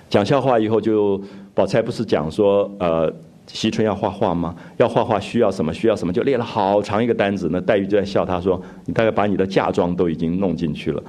[0.10, 1.22] 讲笑话以后，就
[1.54, 3.14] 宝钗不是讲说呃。
[3.48, 4.56] 惜春要画画吗？
[4.78, 5.74] 要画画需要什么？
[5.74, 6.12] 需要什么？
[6.12, 7.48] 就列了好长一个单子。
[7.52, 11.02] 那黛玉就在笑，他说：“你大概把你的嫁妆都已经弄进去了。”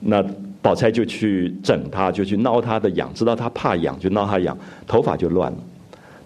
[0.00, 0.24] 那
[0.62, 5.58] 宝钗就去整他，就去挠他的痒，知道他怕痒，就挠他痒，头发就乱了。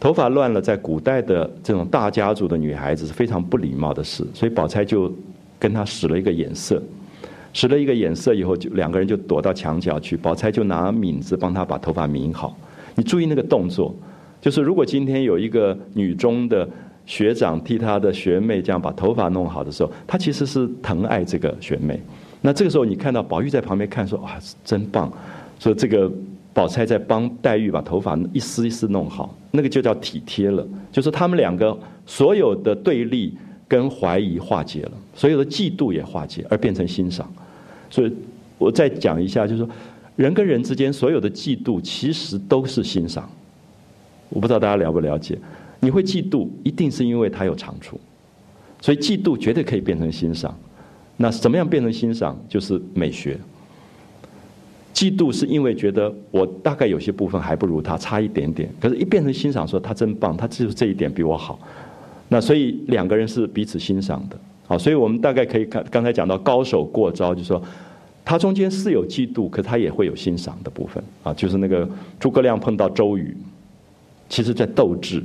[0.01, 5.11] 头发乱了，在古代的这种大家族的女孩子是非常不礼貌的事，所以宝钗就
[5.59, 6.83] 跟他使了一个眼色，
[7.53, 10.17] 使了一个眼色以后，就两个人就躲到墙角去。
[10.17, 12.57] 宝钗就拿抿子帮他把头发抿好。
[12.97, 13.95] 你注意那个动作。
[14.45, 16.69] 就是如果今天有一个女中的
[17.07, 21.99] 学长替她的学妹这样把头发弄好的时候，她其实是疼爱这个学妹。
[22.43, 25.11] 那这个时候你看到宝玉在旁边看说哇，真棒，
[25.59, 26.13] 说这个
[26.53, 30.63] 宝钗在帮黛玉把头发一丝一丝弄好，那个就叫体贴了。
[30.93, 33.35] 就是他们两个所有的对立
[33.67, 37.27] 跟怀疑化解了，所有的嫉妒也化解，而变成欣赏。
[37.89, 38.13] 所以
[38.59, 39.71] 我再讲一下，就是说
[40.17, 43.27] 人跟人之间所有的嫉妒其实都是欣赏。
[44.29, 45.39] 我不知道大家了不了解，
[45.81, 48.01] 你会嫉妒，一定是因为他有长处，
[48.81, 50.57] 所以嫉妒绝对可以变成欣赏。
[51.17, 52.37] 那怎么样变成欣赏？
[52.49, 53.39] 就是美学。
[54.93, 58.69] 嫉妒是因为觉得我大概有些部分还不如他，差一点点。
[58.81, 61.59] 可是，一变成欣赏，说他真棒，他只有这一点比我好。
[62.29, 64.37] 那所以两个人是彼此欣赏的。
[64.67, 67.63] 好，所以我们大概可以看刚才讲到高手过招，就是说
[68.25, 71.35] 他中间是有嫉妒，可他也会有欣赏的部分啊。
[71.35, 73.37] 就是那个诸葛亮碰到周瑜。
[74.35, 75.23] 其实，在斗智，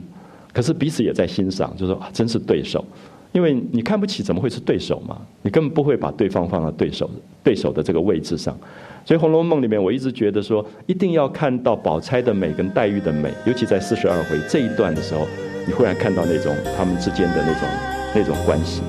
[0.53, 2.85] 可是彼此也在欣赏，就说啊，真是对手。
[3.31, 5.19] 因为你看不起，怎么会是对手嘛？
[5.41, 7.09] 你根本不会把对方放到对手
[7.43, 8.55] 对手的这个位置上。
[9.03, 15.27] 所以《红楼梦》里面，我一直觉得说，一定要看到宝钗的美跟黛玉的美，尤其在四十二回这一段的时候，
[15.65, 17.67] 你忽然看到那种他们之间的那种
[18.13, 18.83] 那种关系。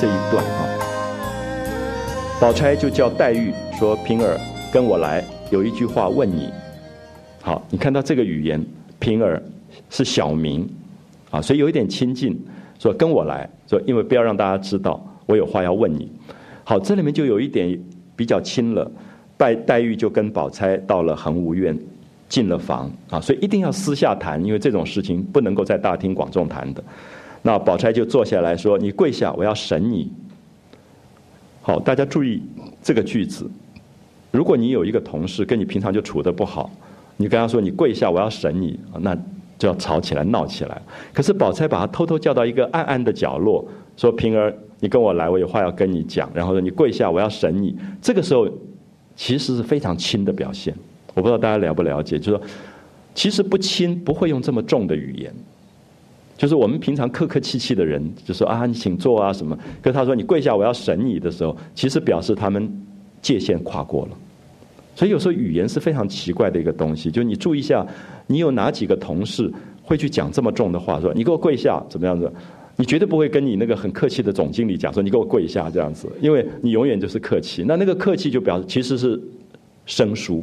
[0.00, 0.64] 这一段啊，
[2.40, 4.40] 宝钗就叫黛玉说：“平儿，
[4.72, 6.50] 跟我来，有一句话问你。”
[7.42, 8.64] 好，你看到这个语言，
[8.98, 9.42] 平儿
[9.90, 10.66] 是小名
[11.30, 12.42] 啊，所以有一点亲近，
[12.78, 16.10] 说跟我来，说因为不要让大家知道我有话要问你。
[16.64, 17.78] 好，这里面就有一点
[18.16, 18.90] 比较亲了。
[19.36, 21.78] 黛黛玉就跟宝钗到了恒芜院，
[22.26, 26.82] 进了房啊，所以一定要私下谈，因为这种事情不能够在大庭广众谈的。
[27.42, 30.12] 那宝钗就坐下来说：“你跪下，我要审你。”
[31.62, 32.42] 好，大家注意
[32.82, 33.48] 这个句子。
[34.30, 36.70] 如果你有一个同事跟你平常就处得不好，
[37.16, 39.16] 你跟他说：“你跪下，我要审你。”那
[39.58, 40.80] 就要吵起来、闹起来。
[41.12, 48.48] 可是宝钗把他偷偷叫到一个暗暗的角落，说：“平儿，你跟我来，我有话要跟你讲。”然后说：“你跪下，我要审你。”这个时候
[49.16, 50.74] 其实是非常轻的表现。
[51.14, 52.42] 我不知道大家了不了解，就是说，
[53.14, 55.34] 其实不轻不会用这么重的语言。
[56.40, 59.54] 就是我们平常客客气气的人，就说啊，你请坐啊什么。
[59.82, 62.66] 可是他说你跪下，我要审你的时候，其实表示他们
[63.20, 64.16] 界限跨过了。
[64.96, 67.10] 所以有时候语言是非常奇怪的一个东西。
[67.10, 67.86] 就你注意一下，
[68.26, 70.98] 你有哪几个同事会去讲这么重的话？
[70.98, 72.32] 说你给我跪下，怎么样子？
[72.76, 77.62] 你绝对不会跟你那个很客气的总经理讲说你给我跪下这样子，因为你永远就是客气。
[77.68, 79.20] 那那个客气就表示其实是
[79.84, 80.42] 生疏。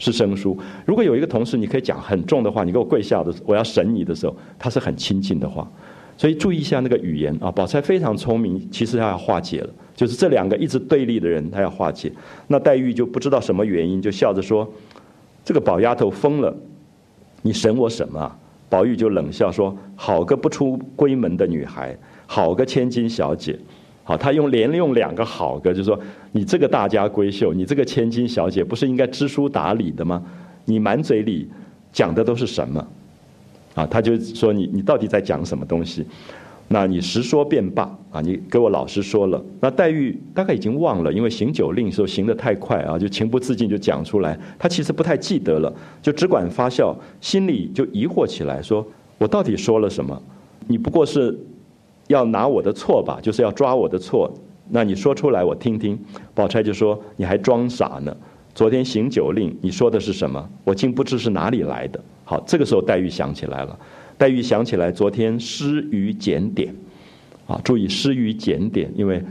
[0.00, 0.58] 是生疏。
[0.84, 5.70] 如果有一个同事，你可以讲很重的话，你给我跪下的，我要审你的时候，他是很亲近的话。
[6.16, 7.50] 所以注意一下那个语言啊。
[7.52, 12.12] 宝钗非常聪明，其实她要化解了，就是这两个一直对立的人，她要化解。
[12.48, 14.70] 那黛玉就不知道什么原因，就笑着说
[15.44, 16.54] ：“这个宝丫头疯了，
[17.42, 18.36] 你审我什么？”
[18.68, 23.58] 宝玉就冷笑说：“好个不出闺门的女孩，好个千金小姐。”
[24.10, 25.96] 好，他用连用两个好个，就说，
[26.32, 30.20] 你这个大家闺秀，你这个千金小姐，不是应该知书达理的吗？
[30.64, 31.48] 你满嘴里
[31.92, 32.84] 讲的都是什么？
[33.76, 36.04] 啊，他就说你你到底在讲什么东西？
[36.66, 39.40] 那你实说便罢啊，你给我老实说了。
[39.60, 44.36] 那黛玉大概已经忘了，因为行酒令时候行得太快啊，就情不自禁就讲出来。
[44.58, 48.84] 他其实不太记得了，就只管发笑，心里就疑惑起来，说
[49.18, 50.20] 我到底说了什么？
[50.66, 51.38] 你不过是。
[52.10, 54.28] 要拿我的错吧，就是要抓我的错。
[54.68, 55.96] 那你说出来，我听听。
[56.34, 58.14] 宝钗就说：“你还装傻呢？
[58.52, 60.50] 昨天行酒令，你说的是什么？
[60.64, 63.78] 我竟不知是哪里来的。”好，这个时候黛玉想起来了。
[64.18, 66.74] 黛玉想起来，昨天失于检点。
[67.46, 69.22] 啊，注意失于检点，因为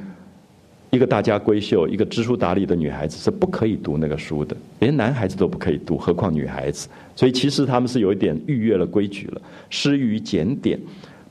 [0.90, 6.88] 一个大家闺秀，一个知书达理的女孩子是不可以读那个书的，连男孩子都不可以读，何况女孩子？
[7.14, 10.80] 所以其实他们是有一点逾越了规矩了，失于检点。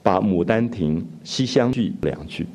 [0.08, 2.46] 把《牡丹亭》《西厢记》两句，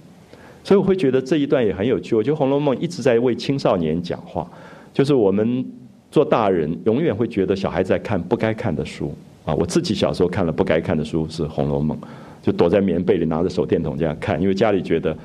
[0.64, 2.16] 所以我会觉得这一段也很有趣。
[2.16, 4.50] 我觉得《红楼梦》一直在为青少年讲话，
[4.92, 5.64] 就是我们
[6.10, 9.54] 做大人永远会觉得小孩子在看不该看的书啊。
[9.54, 11.96] 我自己小时候看了不该看的书是《红楼梦》，
[12.42, 15.16] 就躲在棉被里拿着手电筒这样看，因为家里觉得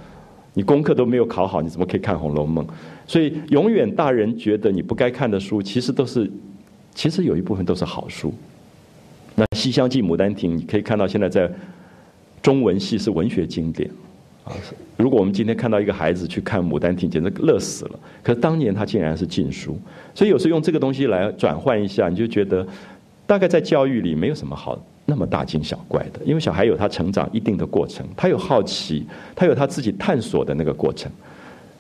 [0.53, 2.63] 你功课都没有考好，你怎么可以看《红楼梦》？
[3.07, 6.31] 所以永远大人觉得你不该看的书，其实都是
[6.95, 8.35] 其实有一部分都是好书。
[9.35, 11.51] 那《西厢记》《牡丹亭》，你可以看到现在在。
[12.43, 13.91] 中文系是文学经典，
[14.45, 14.53] 啊，
[14.97, 17.99] 如果我们今天看到一个孩子去看《牡丹亭》，简直乐死了。
[18.23, 19.79] 可是当年他竟然是禁书，
[20.15, 22.67] 所以有时候用这个东西来转换一下，你就觉得
[23.27, 31.11] 大概在教育里没有什么好那么大惊小怪的，因为小孩有他成长一定的过程，他有好奇，他有他自己探索的那个过程。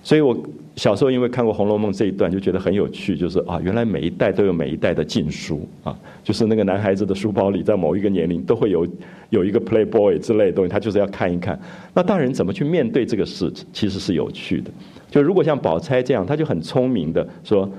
[0.08, 0.34] 所以我
[0.74, 5.94] 小时候因为看过《红楼梦》这一段，就觉得很有趣，就是啊，原来每一代都有每一代的禁书啊，
[6.24, 8.88] 就是那个男孩子的书包里，在某一个年龄都会有
[9.28, 11.60] 有一个 Playboy 之类的东西，他就是要看一看。
[11.92, 14.70] 那大人怎么去面对这个事，其实是有趣的。
[15.10, 17.70] 就如果像宝钗这样，他就很聪明的说，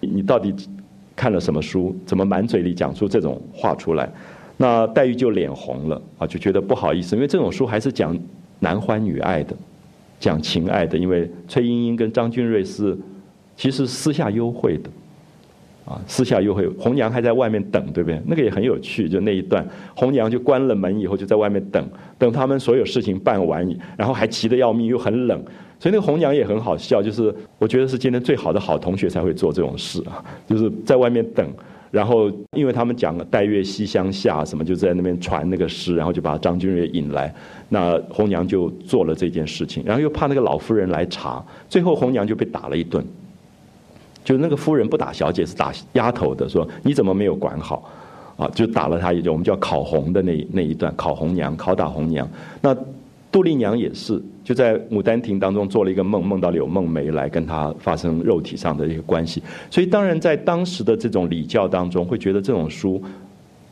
[0.00, 0.54] 你到底
[1.16, 1.96] 看了什么书？
[2.04, 4.12] 怎么满嘴里讲出这种话出来？
[4.58, 8.14] 那黛玉就脸红了啊，就觉得不好意思，因为这种书还是讲
[8.58, 9.56] 男欢女爱的。
[10.18, 12.96] 讲情爱的，因为崔莺莺跟张君瑞是
[13.56, 14.90] 其实私下幽会的，
[15.84, 18.20] 啊，私下幽会，红娘还在外面等，对不对？
[18.26, 21.88] 那个也很有趣，就那一段，红娘就关了门以后就在外面等，
[22.18, 23.66] 等他们所有事情办完，
[23.96, 25.38] 然后还急得要命，又很冷，
[25.78, 31.48] 所以那个红娘也很好笑，就是我觉得是今天最好的好同学才会做这种事啊，就是在外面等。
[31.90, 37.34] 然后，因为他们讲“待月西厢下”什么，就在那边传那个诗，然后就把张君瑞引来。
[37.68, 43.04] 那红娘就做了这件事情，然后又怕那个老夫人来查，最后红娘就被打了一顿。
[44.24, 47.90] 就那个夫人不打小姐，是打丫头的，说你怎么没有管好？
[48.36, 49.30] 啊，就打了她一顿。
[49.30, 52.28] 我们叫考红的那那一段，考红娘，拷打红娘。
[52.60, 52.76] 那。
[53.30, 59.42] 杜丽娘也是，就在《牡丹亭》当中做了一个梦，梦到柳梦梅来跟她发生肉体上的一个关系。
[59.70, 62.98] 所以，当然在当时的这种礼教当中，会觉得这种书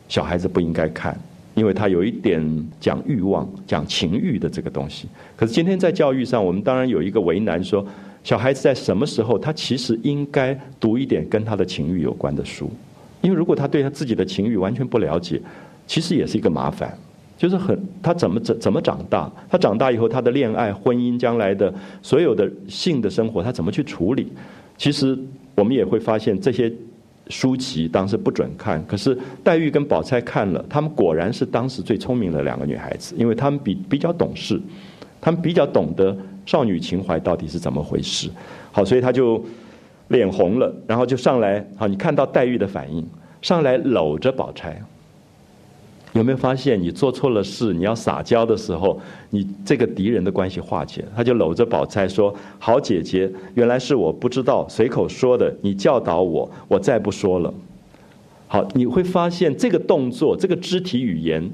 [0.07, 1.19] 小孩子不应该看，
[1.55, 2.39] 因为他有一点
[2.79, 5.07] 讲欲望、讲情欲的这个东西。
[5.35, 7.83] 可是今天在教育上，我们当然有一个为难，说
[8.23, 12.69] 小孩子在什么时候他其实应该读一点跟他的情欲有关的书，
[13.21, 15.41] 因为如果他对他自己的情欲完全不了解，
[15.87, 16.95] 其实也是一个麻烦。
[17.37, 19.31] 就是很，他怎么怎怎么长大？
[19.47, 21.71] 他长大以后，他的恋爱、婚姻、将来的
[22.01, 24.27] 所有的性的生活，他怎么去处理？
[24.75, 25.17] 其实
[25.55, 26.71] 我们也会发现，这些
[27.29, 34.59] 书籍当时不准看，可是黛玉跟宝钗看了，他们果然是当时最聪明的两个女孩子，因为她们比比较懂事，
[35.21, 38.29] 她们比较懂得少女情怀到底是怎么回事。
[38.71, 39.43] 好，所以他就
[40.07, 41.65] 脸红了，然后就上来。
[41.75, 43.05] 好，你看到黛玉的反应，
[43.41, 44.81] 上来搂着宝钗。
[46.17, 48.99] 有没有发现，你做错了事，你要撒娇的时候，
[49.29, 57.53] 你这个敌人的关系化解，他就搂着宝钗说：“好姐姐，原来是我不知道，随口说的，你教导我，我再不说了。”
[58.49, 61.47] 好，你会发现这个动作，这个肢体语言，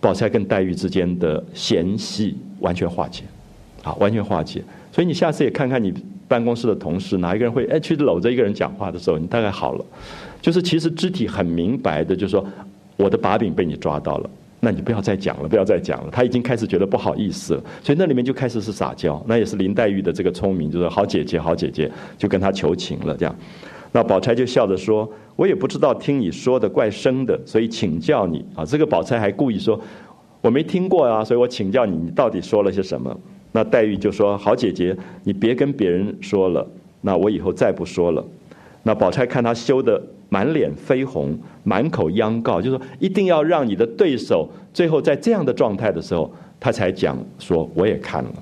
[0.00, 3.24] 宝钗跟黛玉之间的嫌隙完全化解，
[3.82, 4.64] 好，完全化解。
[4.90, 5.92] 所以你下次也看看你
[6.26, 9.84] 办公室的同事，哪一个人会哎去搂着一个人讲话的时候，你大概好了，
[10.40, 12.42] 就是其实肢体很明白的，就是说。
[12.96, 14.30] 我的把柄被你抓到了，
[14.60, 16.10] 那你不要再讲了，不要再讲了。
[16.12, 23.16] 他已经开始觉得不好意思了，所以那里面就开始是撒娇，那也是林黛玉的这个聪明，就是好姐姐，好姐姐，就跟他求情了。
[23.16, 23.34] 这样，
[23.90, 29.80] 那宝钗就笑着说：“我也不知道听你说的怪生的，所以请教你啊。”这个宝钗还故意说
[30.40, 33.18] ：“我没听过啊，所以我请教你，你到底说了些什么？”
[33.50, 36.64] 那黛玉就说：“好姐姐，你别跟别人说了，
[37.00, 38.24] 那我以后再不说了。”
[38.84, 40.00] 那宝钗看他羞得。
[40.32, 48.32] 满脸绯红，满口央告，就是说一定要让你的对手最后在这样的状态的时候，他才讲说我也看了，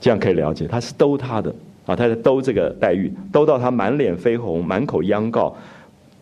[0.00, 1.54] 这样可以了解他是兜他的
[1.86, 5.54] 啊，他在兜这个黛玉，兜到他满脸绯红，满口央告，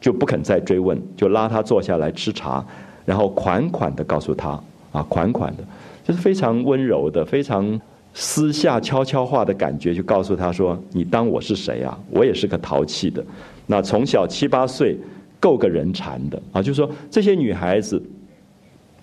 [0.01, 2.65] 就不肯再追问，就拉他坐下来吃茶，
[3.05, 4.61] 然后款款的告诉他
[4.93, 5.65] 啊，款款的，
[6.05, 7.81] 就是非常温柔的，非常
[8.15, 11.99] 私下悄悄话的感觉，就告诉他说，你当我是谁啊？
[12.11, 13.25] 我也是个淘气的。
[13.67, 14.97] 那从小七八岁
[15.39, 18.03] 够个人馋的啊，就是说这些女孩子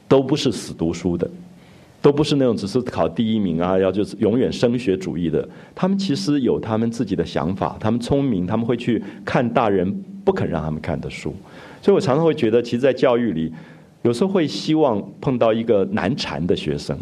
[0.07, 1.29] 都不是死读书的，
[2.01, 5.47] 都不是那种只是考第一名啊，要就是永远升学主义的。
[5.73, 11.33] 她们其实有她们自己的想法，她们聪明，她们会去看大人不肯让他们看的书。
[11.81, 13.51] 所以我常常会觉得，其实，在教育里，
[14.01, 16.97] 有时候会希望碰到一个难缠的学生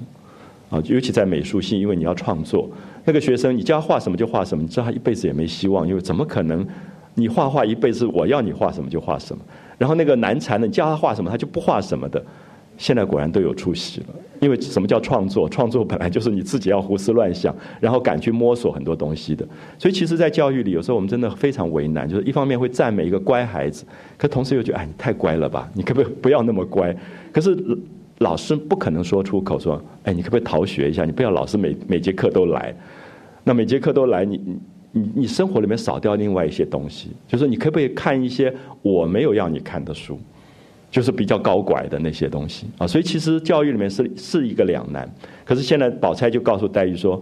[0.70, 2.70] 啊，尤其在美术系，因为你要创作，
[3.06, 6.66] 那个学生你叫他画什么就画什么，你知道他一辈子也没希望，因为怎么可能？
[7.22, 9.42] 你画画一辈子，我要你画什么就画什么。
[9.78, 12.24] 然后那个难缠的，你叫他画什么，他就不画什么的。
[12.78, 14.08] 现在果然都有出息了，
[14.40, 15.48] 因为什么叫创作？
[15.48, 19.48] 创作本来就是你自己要胡思乱想，然后敢去摸索很多东西的。
[19.78, 23.86] 所以其实，在教育里，有时候我们真的非常为难，就是一方面会赞美一个乖孩子，
[24.18, 25.70] 可同时又觉得，哎，你太乖了吧？
[25.76, 26.96] 你可不可以 不要那么乖？
[27.32, 27.56] 可是
[28.20, 31.06] 老师不可能说出口说，哎，你可不可以逃学一下？
[31.06, 32.74] 你不要老是每每节课都来。
[33.44, 34.40] 那每节课都来，你
[34.92, 35.12] 你。
[35.14, 40.20] 你生活里面少掉另外一些东西，就是你可不可以看一些我没有要你看的书，
[40.90, 42.88] 就是比较高拐的那些东西啊。
[42.88, 45.10] 所以其实教育里面是是一个两难。
[45.46, 47.22] 可是现在宝钗就告诉黛玉说：“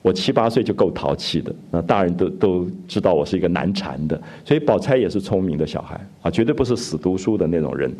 [0.00, 7.92] 我七八岁就够淘气的，那大人都都知道我是一个难缠的。”所以宝钗也是聪明的小孩啊，绝对不是死读书的那种人。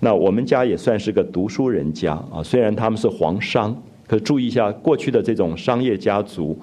[0.00, 6.58] 那我们家也算是个读书人家啊，虽然他们是皇商，可注意一下过去的这种商业家族。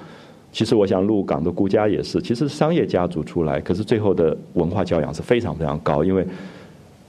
[0.53, 6.03] 其实我想，鹿港的顾家也是，其实商业家族出来，可是最后的文化教养是非常非常高。
[6.03, 6.23] 因为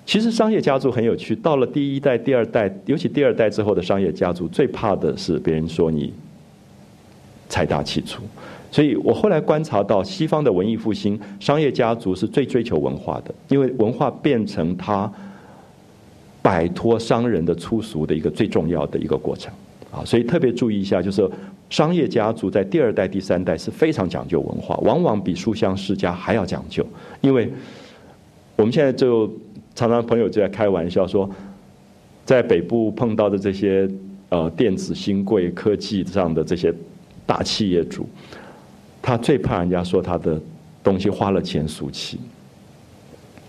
[0.06, 6.10] 其实商业家族很有趣，到了第一代、第二代，尤其第二代之后的商业家族，最怕的是别人说你
[7.50, 8.22] 财大气粗。
[8.70, 15.12] 所以我后来观察到，西方的文艺复兴，商业家族是最追求文化的，因为文化变成他
[16.40, 19.52] 摆脱商人的粗俗的一个最重要的一个过程。
[19.90, 21.30] 啊，所以特别注意一下，就是。
[21.74, 26.86] 商业家族在第二代、第三代是非常讲究文化，往往比书香世家还要讲究。
[27.20, 27.52] 因为
[28.54, 29.28] 我们现在就
[29.74, 31.28] 常常朋友就在开玩笑说，
[32.24, 33.90] 在北部碰到的这些
[34.28, 36.72] 呃电子新贵科技上的这些
[37.26, 38.08] 大企业主，
[39.02, 40.40] 他最怕人家说他的
[40.80, 42.20] 东西花了钱俗气，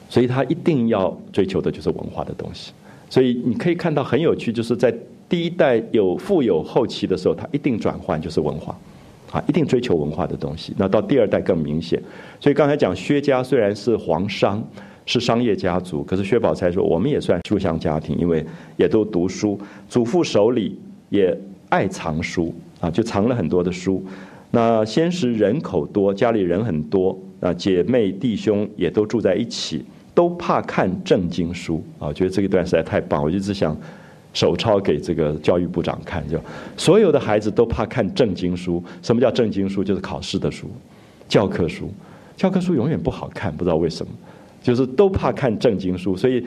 [0.10, 2.74] 所以他一定要追求的就是文化的东西。
[3.08, 4.92] 所以你可以看到很有趣，就是在
[5.28, 8.78] 第一代有富有后期的时候，他一定转换就是文化，
[9.32, 10.74] 啊，一定追求文化的东西。
[10.78, 12.02] 那到第二代更明显。
[12.40, 14.64] 所以刚才讲薛家虽然是皇商，
[15.06, 18.46] 是商业家族，可是薛宝钗说我们也算书香家庭，因为
[18.78, 19.60] 也都读书，
[19.90, 20.78] 祖父手里
[21.10, 21.36] 也
[21.70, 24.04] 爱藏书啊，就藏了很多的书。
[24.52, 29.84] 那先是人口多，家里人很多啊，姐妹弟兄也都住在一起。
[30.14, 32.08] 都怕看正经书啊！
[32.08, 33.78] 我觉得这一段实在太棒，我一直想
[34.36, 36.40] 手抄给这个教育部长看，就
[36.78, 38.84] 所有的孩子都怕看正经书。
[39.02, 39.84] 什么叫正经书？
[39.84, 40.70] 就是考试的书，
[41.28, 41.90] 教科书。
[42.36, 44.12] 教科书永远不好看，不知道为什么，
[44.62, 46.46] 就是都怕看正经书，所以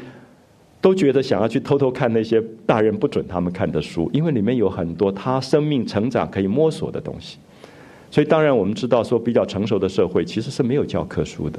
[0.83, 7.39] 都觉得想要去偷偷看那些大人不准他们看的书，因为里面有很多他生命成长可以摸索的东西。
[8.11, 11.59] 所以当然我们知道，说比较成熟的社会其实是没有教科书的。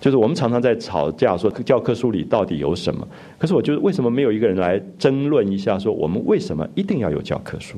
[0.00, 3.06] 就是我们常常在吵架，说教科书里到底有什么？
[3.38, 7.76] 可是我觉得，为什么没有一个人来争论一下，说我们为什么一定要有教科书？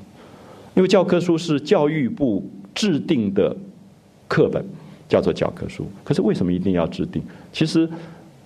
[0.74, 3.54] 因为教科书是教育部制定的
[4.28, 4.64] 课本，
[5.08, 5.84] 叫做教科书。
[6.04, 7.20] 可是为什么一定要制定？
[7.52, 7.88] 其实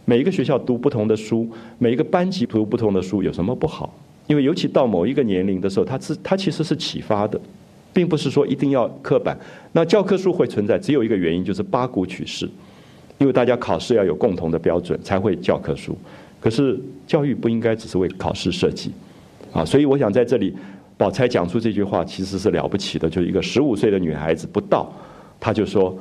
[0.07, 1.47] 每一个学校读不同的书，
[1.79, 3.95] 每一个班级读不同的书，有什么不好？
[4.27, 7.39] 因为尤其到某一个年龄的时候，它是它其实是启发的，
[7.93, 9.39] 并不是说一定要刻板。
[9.72, 12.49] 那教科书会存在，只有一个原因，就是八股取士。
[13.19, 15.97] 因为大家考试要有共同的标准，才会教科书。
[16.41, 18.93] 可是教育不应该只是为考试设计，
[19.53, 20.55] 啊，所以我想在这里，
[20.97, 24.93] 宝钗讲出这句话其实是了不起的，就是一个十五岁的女孩子不到，
[25.41, 25.97] 她就说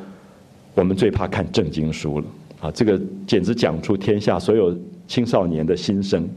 [0.75, 2.25] 我们最怕看正经书了，
[2.61, 6.27] 啊，这个简直讲出天下所有青少年的心声。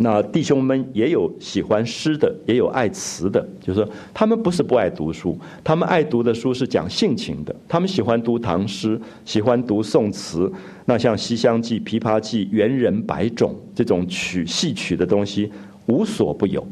[0.00, 10.50] 那弟兄们也有喜欢诗的，也有爱词的，就是说他们不是不爱读书，他们爱读的书是讲性情的，他们喜欢读唐诗，喜欢读宋词。
[10.84, 15.50] 那像《西厢记》《琵琶记》《元人百种》这种曲戏曲的东西
[15.86, 16.64] 无所不有，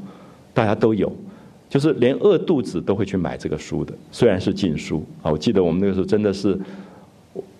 [0.54, 1.12] 大家都有，
[1.68, 5.32] 就是连饿肚子都会去买这个书的，虽然是禁书啊。
[5.32, 6.56] 我记得我们那个时候真的是。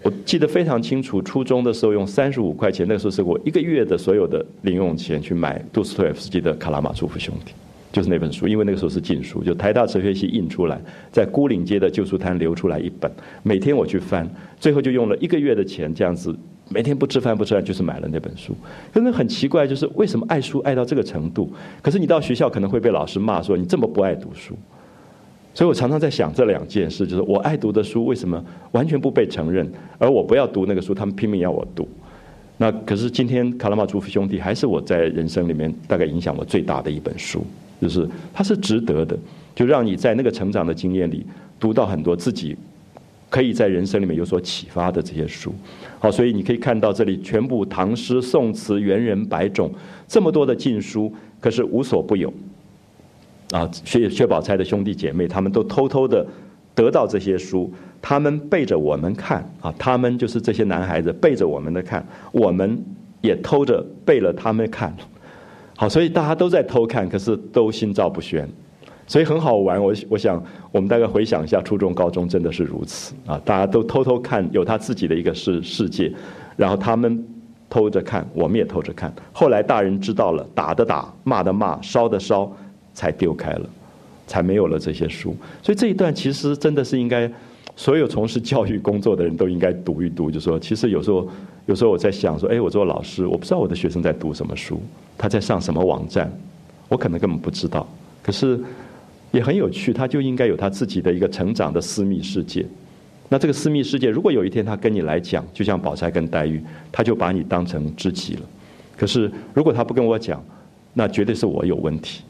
[0.02, 7.52] 我记得非常清楚，初中的时候用三十五块钱，那个时候是我一个月的所有的零用钱去买杜斯托夫斯基的《卡拉马祖夫兄弟》，
[7.92, 10.80] 就是那本书，因为那个时候是禁书，就台大哲学系印出来，
[11.10, 13.10] 在孤岭街的旧书摊流出来一本，
[13.42, 14.28] 每天我去翻，
[14.60, 16.32] 最后就用了一个月的钱这样子，
[16.68, 18.54] 每天不吃饭不吃饭就是买了那本书。
[18.94, 21.52] 真的很奇怪，就是为什么爱书爱到这个程度？
[21.82, 24.56] 可是你到学校可能会被老师骂说你这么不爱读书。
[25.56, 31.88] 所以我常常在想这两件事，就是我爱读的书为什么完全不被承认，而我不要读那个书，他们拼命要我读。
[32.58, 37.42] 那可是今天《卡拉马祖夫兄弟》还是我在人生里面大概影响我最大的一本书，
[37.80, 39.18] 就是它是值得的，
[39.54, 41.24] 就让你在那个成长的经验里
[41.58, 42.54] 读到很多自己
[43.30, 45.54] 可以在人生里面有所启发的这些书。
[45.98, 49.72] 好，所以你可以看到这里全部唐诗、宋词、元人百种
[50.06, 52.30] 这么多的禁书，可是无所不有。
[53.52, 56.26] 啊，薛薛宝钗的兄弟姐妹，他们都偷偷的
[56.74, 57.72] 得到这些书，
[58.02, 62.82] 他们背着我们看啊，他们就是这些男孩子背着我们的看，我们
[63.20, 64.92] 也偷着背了他们看，
[65.76, 68.48] 好，所以大家都在偷看，可是都心照不宣，
[69.06, 69.80] 所以很好玩。
[69.80, 70.42] 我我想，
[70.72, 76.12] 我们大概回想一下，初中、高中真的是如此啊，大家都偷偷看，有他自己的一个世世界，
[76.56, 77.24] 然后他们
[77.70, 82.52] 偷着看，我们也偷着看，后来大人知道了，打的打，骂的骂，烧的烧。
[82.96, 83.68] 才丢开了，
[84.26, 85.36] 才没有了这些书。
[85.62, 87.30] 所以这一段其实真的是应该，
[87.76, 90.30] 所有从事教育工作的人都应该读一读。
[90.30, 91.28] 就说，其实有时候，
[91.66, 94.80] 有时候我在想说，哎，我做老师，我不知道我的学生在读什么书，
[95.18, 96.32] 他在上什么网站，
[96.88, 97.86] 我可能根本不知道。
[98.22, 98.58] 可是
[99.30, 102.64] 也很有趣，他就应该有他自己的一个成长的私密世界。
[103.28, 108.42] 那这个私密世界，如果有一天他跟你来讲，就像宝钗跟黛玉，他就把你当成知己了。
[108.96, 110.42] 可是如果他不跟我讲，
[110.94, 112.22] 那绝对是我有问题。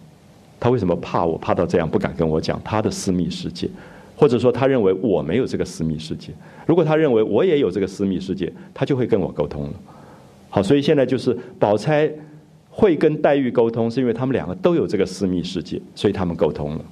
[0.59, 1.36] 他为什么怕我？
[1.38, 3.68] 怕到这样不敢跟我讲他的私密世界，
[4.16, 6.32] 或者说他认为我没有这个私密世界。
[6.66, 9.72] 如果他认为我也有这个私密世界，他就会跟我沟通了。
[10.48, 12.11] 好，所以现在就是宝钗
[12.70, 16.84] 会跟黛玉沟通，是因为他们两个都有这个私密世界，所以他们沟通了。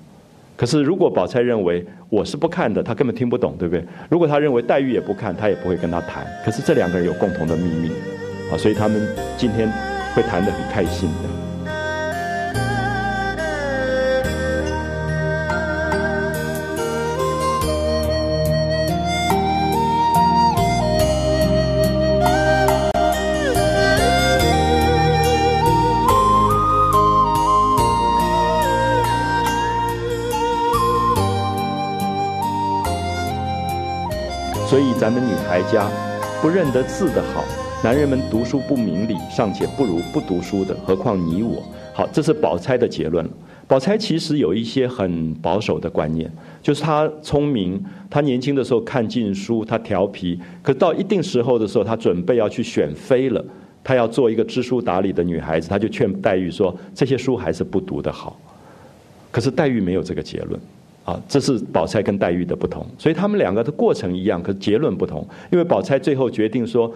[0.57, 3.85] 可是如果宝钗认为我是不看的，他根本听不懂，对不对？
[4.09, 6.25] 如果他认为黛玉也不看，他也不会跟他谈。
[6.45, 7.89] 可是这两个人有共同的秘密，
[8.53, 9.01] 啊，所以他们
[9.37, 9.69] 今天
[10.15, 11.44] 会谈得很开心的。
[35.71, 35.91] 家
[36.41, 37.45] 不认得字的好，
[37.83, 41.63] 男人们读书不明理，尚且不如不读书的，何况你我？
[41.93, 43.29] 好，这是宝钗的结论。
[43.67, 46.31] 宝钗其实有一些很保守的观念，
[46.63, 53.43] 就是她聪明，她年轻的时候看尽书，她调皮，可到一定时候的时候，她准备要去选妃了，
[53.83, 58.39] 她要做一个知书达理的女孩子，她就劝黛玉说：“这些书还是不读的好。”
[59.33, 60.61] 可是黛玉没有这个结论，
[61.05, 65.27] 啊，这是宝钗跟黛玉的不同，所以他们两个的过程一样，可是结论不同。
[65.53, 66.93] 因为宝钗最后决定说：“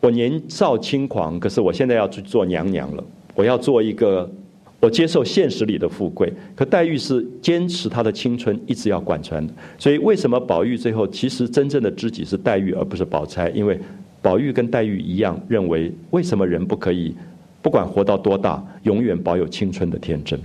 [0.00, 4.30] 我年少轻狂，可是我现在要去做娘娘了，我要做一个。”
[4.78, 9.52] 我接受现实里的富贵，可黛玉是坚持她的青春，一直要贯穿的。
[9.78, 13.48] 所以为什么宝玉最后其实真正的知己是黛玉，而不是宝钗？
[13.48, 13.80] 因为
[14.20, 17.16] 宝玉跟黛玉一样，认为为什么人不可以
[17.62, 20.38] 不管活到多大，永远保有青春的天真？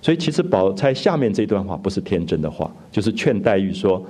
[0.00, 4.04] 所以其实宝钗下面这段话不是天真的话，就是劝黛玉说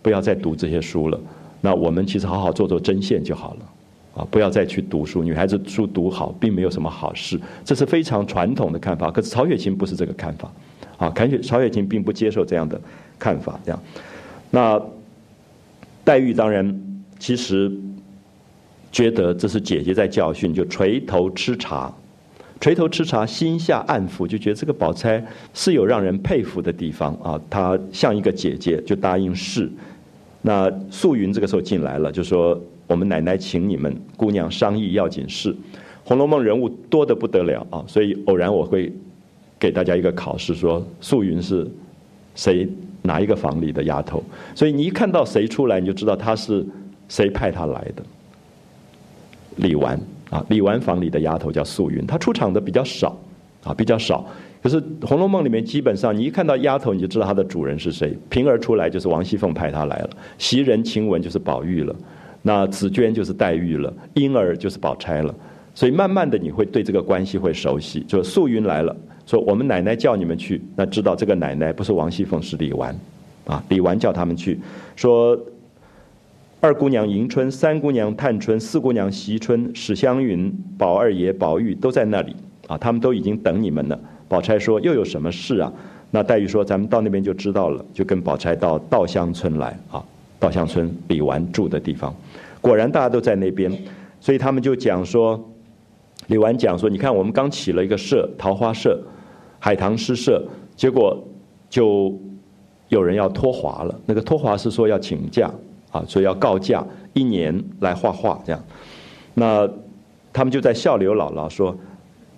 [0.00, 1.20] 不要再读这些书了。
[1.60, 3.60] 那我们其实好好做做针线就好了。
[4.14, 5.22] 啊，不要再去读书。
[5.22, 9.10] 女孩子书读好，并没有什么好事，这是非常传统的看法。
[9.10, 10.52] 可是曹雪芹不是这个看法，
[10.98, 12.78] 啊，曹雪曹雪芹并不接受这样的
[13.18, 13.58] 看法。
[13.64, 13.82] 这样，
[14.50, 14.78] 那
[16.04, 16.78] 黛玉当然
[17.18, 17.72] 其实
[18.90, 21.90] 觉得这是姐姐在教训，就垂头吃茶，
[22.62, 27.38] 垂头吃茶，心下暗抚，就觉得这个宝钗是有让人佩服的地方啊。
[27.50, 29.70] 她像一个姐姐，就答应是。
[30.40, 32.58] 那素云这个时候进来了，就说。
[32.88, 35.50] 我们奶奶请你们姑娘商议要紧事，
[36.04, 38.92] 《红楼梦》人物多得不得了啊，所以偶然我会
[39.58, 41.66] 给大家一个考试，说素云是
[42.34, 42.68] 谁
[43.00, 44.22] 哪一个房里的丫头，
[44.54, 46.66] 所以你一看到谁出来，你就知道她是
[47.08, 48.02] 谁派她来的。
[49.56, 49.98] 李纨
[50.32, 53.14] 啊，李纨房里的丫头叫素云，她出场的比较少
[53.62, 54.26] 啊，比较少。
[54.62, 58.16] 可是《红楼梦》里面基本上你一看到丫头，你就知道她的主人是谁。
[58.30, 61.94] 平儿出来就是王熙凤派她来了，袭人、晴雯就是宝玉了。
[62.40, 65.34] 那紫娟就是黛玉了，莺儿就是宝钗了，
[65.74, 68.00] 所以慢慢的你会对这个关系会熟悉。
[68.08, 72.94] 就素云来了，说我们奶奶叫你们去，那知道这个奶奶不是王熙凤是李纨，
[73.46, 74.58] 啊，李纨叫他们去，
[74.96, 75.38] 说
[76.62, 80.48] 二姑娘迎春、三姑娘探春、四姑娘惜春、史湘云、
[80.78, 82.36] 宝二爷、宝玉都在那里，
[82.68, 83.98] 啊，他们都已经等你们了。
[84.28, 85.72] 宝钗说又有什么事啊？
[86.12, 90.00] 那黛玉说咱们到那边就知道了，就跟宝钗到稻香村来啊。
[90.38, 92.14] 稻香村李纨住的地方，
[92.60, 93.76] 果然大家都在那边，
[94.20, 95.52] 所以他们就讲说，
[96.28, 99.02] 李纨讲说，你看我们刚起了一个社，桃花社、
[99.58, 100.40] 海棠诗社，
[100.76, 101.20] 结果
[101.68, 102.16] 就
[102.88, 104.00] 有人要脱华了。
[104.06, 105.52] 那个脱华是说要请假
[105.92, 108.60] 啊，所以要告假一年来画画这样。
[109.34, 109.68] 那
[110.32, 111.76] 他们就在笑刘姥姥说。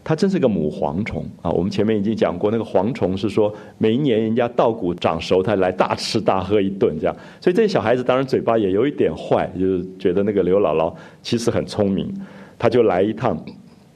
[0.06, 1.50] 她真是个母蝗虫啊！
[1.50, 7.16] 我们前面已经讲过，那个蝗虫是说每一年人家稻谷长熟，它来大吃大喝一顿这样。
[7.40, 10.92] 所以这些小孩子当然嘴巴也有一点坏，就是觉得那个刘姥姥
[11.22, 12.12] 其实很聪明，
[12.58, 13.34] 他就来一趟，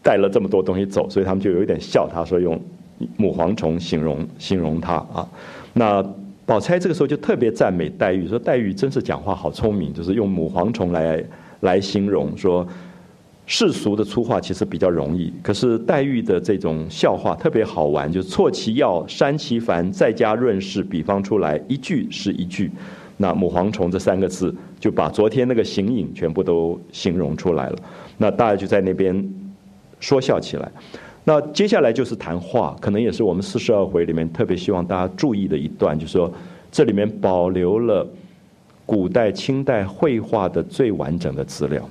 [0.03, 2.59] 带了这么多东西走，所以他们就有一点笑他，说用
[3.19, 5.29] 母蝗虫形容形容他啊。
[5.75, 6.03] 那
[6.49, 11.23] 宝钗这个时候就特别赞美黛玉，说黛玉真是讲话好聪明，就是用母蝗虫来
[11.61, 12.67] 来形容说。
[13.51, 22.71] 世俗的粗话其实比较容易，可是黛玉的这种笑话特别好玩，就错其要，删其繁，再加润饰，比方出来一句是一句。
[23.17, 27.79] 那母蝗虫这三个字就把昨天那个形影全部都形容出来了。
[28.19, 29.27] 那大家就在那边
[29.99, 30.71] 说笑起来。
[31.29, 36.33] 那接下来就是谈话，可能也是我们四十二回里面特别希望大家注意的一段，就是说
[36.73, 38.09] 这里面保留了
[38.87, 41.87] 古代、清代绘画的最完整的资料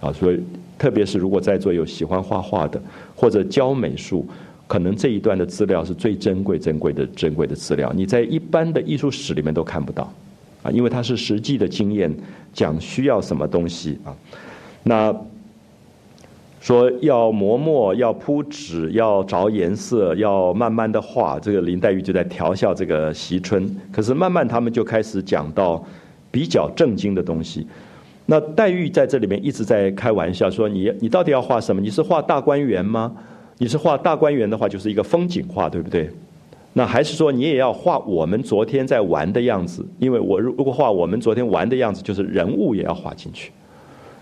[0.00, 0.40] 啊，所以。
[0.78, 2.80] 特别是如果在座有喜欢画画的，
[3.16, 4.24] 或者教美术，
[4.68, 7.92] 可能这一段的资料是最珍贵、珍贵的、珍贵的资料。
[7.92, 10.04] 你在一般的艺术史里面都看不到，
[10.62, 12.14] 啊，因为它是实际的经验，
[12.54, 14.14] 讲需要什么东西啊。
[14.84, 15.12] 那
[16.60, 23.68] 说要磨墨、要铺纸、要着颜色、要慢慢的画，这个林黛玉就在调笑这个惜春。
[23.92, 25.84] 可是慢慢他们就开始讲到
[26.30, 27.66] 比较正经的东西。
[28.26, 31.80] 那黛玉在这里面一直在开玩笑说：“你你到底要画什么？
[31.80, 33.16] 你是画大观园吗？
[33.56, 36.10] 你是画大观园的话，就是一个风景画，对不对？
[36.74, 39.84] 那还是说你也要画我们昨天在玩的样子？
[39.98, 43.50] 因为我如如果画我们昨天玩的样子，就是人物也要画进去，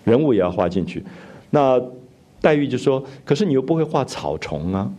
[0.04, 1.02] 人物也要画进去。
[1.50, 1.82] 那
[2.40, 4.90] 黛玉就说：可是你又不会画草虫啊？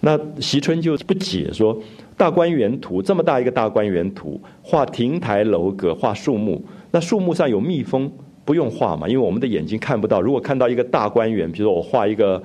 [0.00, 1.76] 那惜春就不解说：
[2.16, 8.10] 大观园图这么大一个大观园图，画亭台楼阁，画树木，那树木上有蜜蜂。
[8.44, 10.20] 不用画嘛，因为我们的眼睛看不到。
[10.20, 12.40] 如果看到一个大观园，比如说我画一个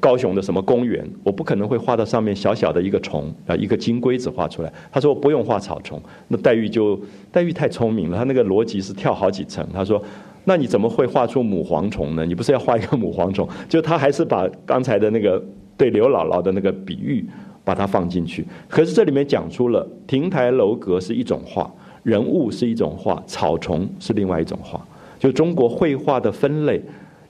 [0.00, 4.72] 高雄的什么公园，我不可能会画到上面小小的一个虫啊，一个金龟子画出来。
[4.90, 7.00] 他说不用画草虫，那黛玉就
[7.30, 9.64] 黛玉太聪明了，她那个逻辑是跳好几层。
[9.72, 10.02] 他说，
[10.48, 12.24] 那你怎么会画出母蝗虫呢？
[12.24, 13.46] 你不是要画一个母蝗虫？
[13.68, 15.44] 就他还是把刚才的那个
[15.76, 17.26] 对刘姥姥的那个比喻
[17.64, 18.46] 把它放进去。
[18.68, 21.68] 可是这里面讲出了亭台楼阁是一种画，
[22.04, 24.80] 人物是一种画，草虫是另外一种画。
[25.18, 26.80] 就中国绘画的分类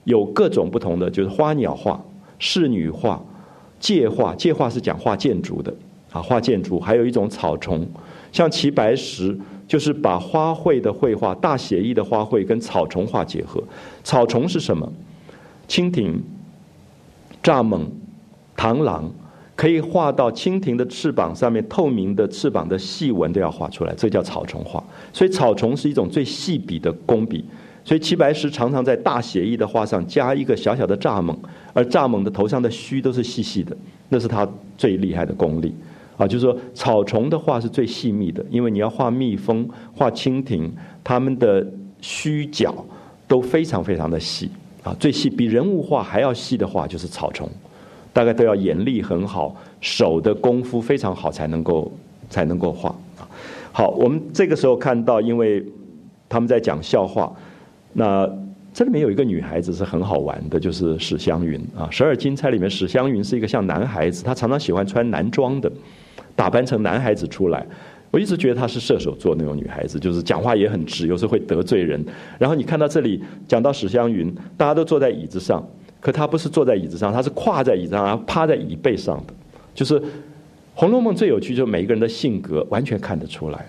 [0.03, 1.99] 有各种不同的，就是花鸟画。
[2.39, 3.19] 仕女画、
[3.79, 5.73] 界画，界画是讲画建筑的
[6.11, 6.79] 啊，画建筑。
[6.79, 7.83] 还有一种草虫，
[8.31, 9.35] 像齐白石，
[9.67, 13.61] 就是把花卉的绘画、大写意的花卉跟草虫画结合。
[14.03, 14.91] 草虫是什么？
[15.67, 16.23] 蜻蜓、
[17.43, 17.85] 蚱蜢、
[18.55, 19.11] 螳螂，
[19.55, 24.81] 可以画到蜻蜓的翅膀上面，透明的翅膀的细纹都要画出来，这叫草虫画。
[25.11, 27.43] 所以草虫是一种最细笔的工笔。
[27.83, 31.33] 所以齐白石常常在大写意的画上加一个小小的蚱蜢，
[31.73, 33.75] 而蚱蜢的头上的须都是细细的，
[34.09, 34.47] 那是他
[34.77, 35.73] 最厉害的功力。
[36.17, 40.71] 啊，就是说草虫的画是最细密的，因为你要画蜜蜂、画蜻蜓，
[41.03, 41.65] 它们的
[42.01, 42.73] 须角
[43.27, 44.49] 都非常非常的细
[44.83, 47.47] 啊，最细比人物画还要细的画就是草虫，
[48.11, 51.91] 大概都要眼力很好，手的功夫非常好才能够
[52.29, 52.89] 才能够画
[53.19, 53.27] 啊。
[53.71, 55.63] 好，我们这个时候看到，因为
[56.27, 57.31] 他们在讲笑话。
[57.93, 58.27] 那
[58.73, 61.87] 这里面有一个女孩子是很好玩的，就是史湘云啊。
[61.89, 65.71] 十二金钗里面，史湘云是一个像男孩子，她常常喜欢穿男装的，
[66.37, 67.67] 打扮成男孩子出来。
[68.09, 72.01] 我一直觉得她是射手座那种女孩子，就是讲话也很直，有时候会得罪人。
[72.39, 75.61] 然后你看到这里讲到史湘云，大家都坐在椅子上，
[75.99, 79.33] 可她不是坐在椅子上，她是跨在椅子上，然后趴在椅背上的。
[79.75, 79.99] 就是
[80.73, 83.65] 《红楼梦》最有趣，就是每一个人的性格完全看得出来。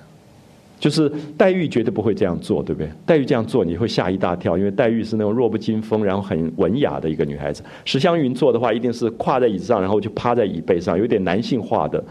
[0.78, 2.88] 就是黛玉绝对不会这样做，对不对？
[3.04, 7.64] 黛玉这样做你会吓一大跳，因为黛玉是那种弱不禁风，然后很文雅的一个女孩子。
[7.84, 12.02] 史湘云做的话，一定是跨在椅子上，然后就趴在椅背上，有点男性化的，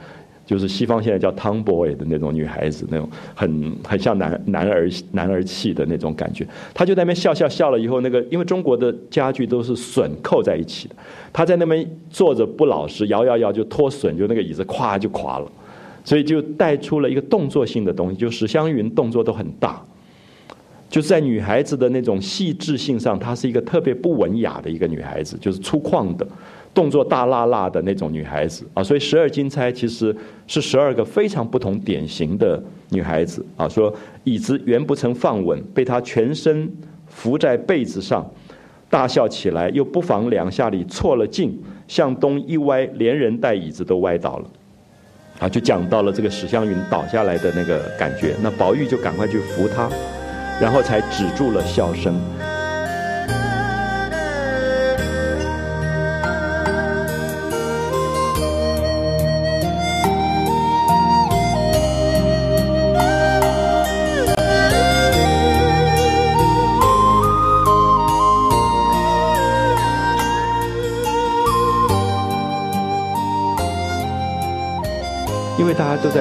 [0.47, 6.47] 就是西方现在叫 tomboy 的那种女孩子，那种很很像男男儿男儿气的那种感觉。
[6.73, 10.95] 她就在那边笑笑笑了以后，那个因为中国的家具都是榫扣在一起的，
[11.33, 15.51] 她在那边坐着不老实，摇摇摇就脱榫，就那个椅子咵就垮了。
[16.05, 19.83] 所以就带出了一个动作性的东西，就史湘云动作都很大，
[20.89, 26.25] 就是在女孩子的那种细致性上，她是一个特别不文雅的一个女孩子，就是粗犷的，
[26.77, 28.83] 动作大辣辣的那种女孩子啊。
[28.83, 30.15] 所以十二金钗其实
[30.45, 33.67] 是十二个非常不同典型的女孩子啊。
[33.67, 33.91] 说
[34.25, 36.71] 椅子原不曾放稳，被她全身
[37.07, 38.29] 伏在被子上，
[38.91, 44.45] 大笑起来，又不妨两下里错了劲，向东一歪，连人带椅子都歪倒了。
[45.39, 49.89] 啊，就讲到了这个史湘云倒下来的那个感觉，那宝玉就赶快去扶她，
[50.61, 52.13] 然后才止住了笑声。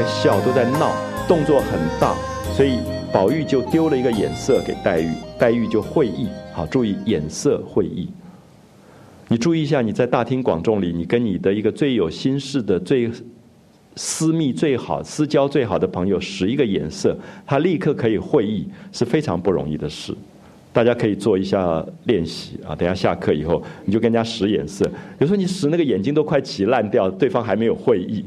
[0.06, 0.94] 笑，都在闹，
[1.26, 2.14] 动作很大，
[2.54, 2.78] 所以
[3.12, 6.28] 宝玉就丢了一个眼色给黛玉，黛玉就会意。
[6.54, 8.08] 好，注意眼色会意。
[9.28, 13.10] 你注意一下，你在大庭广众里，你跟你的一个最有心事的、最
[13.96, 20.14] 私密、最好私交最好的朋友使一个眼色，他立刻可以会意，是非常不容易的事。
[20.72, 24.88] 大家可以做一下练习啊，等下下课以后，你就跟人家使眼色。
[25.18, 28.24] 有时候你使那个眼睛都快起烂掉，对方还没有会意。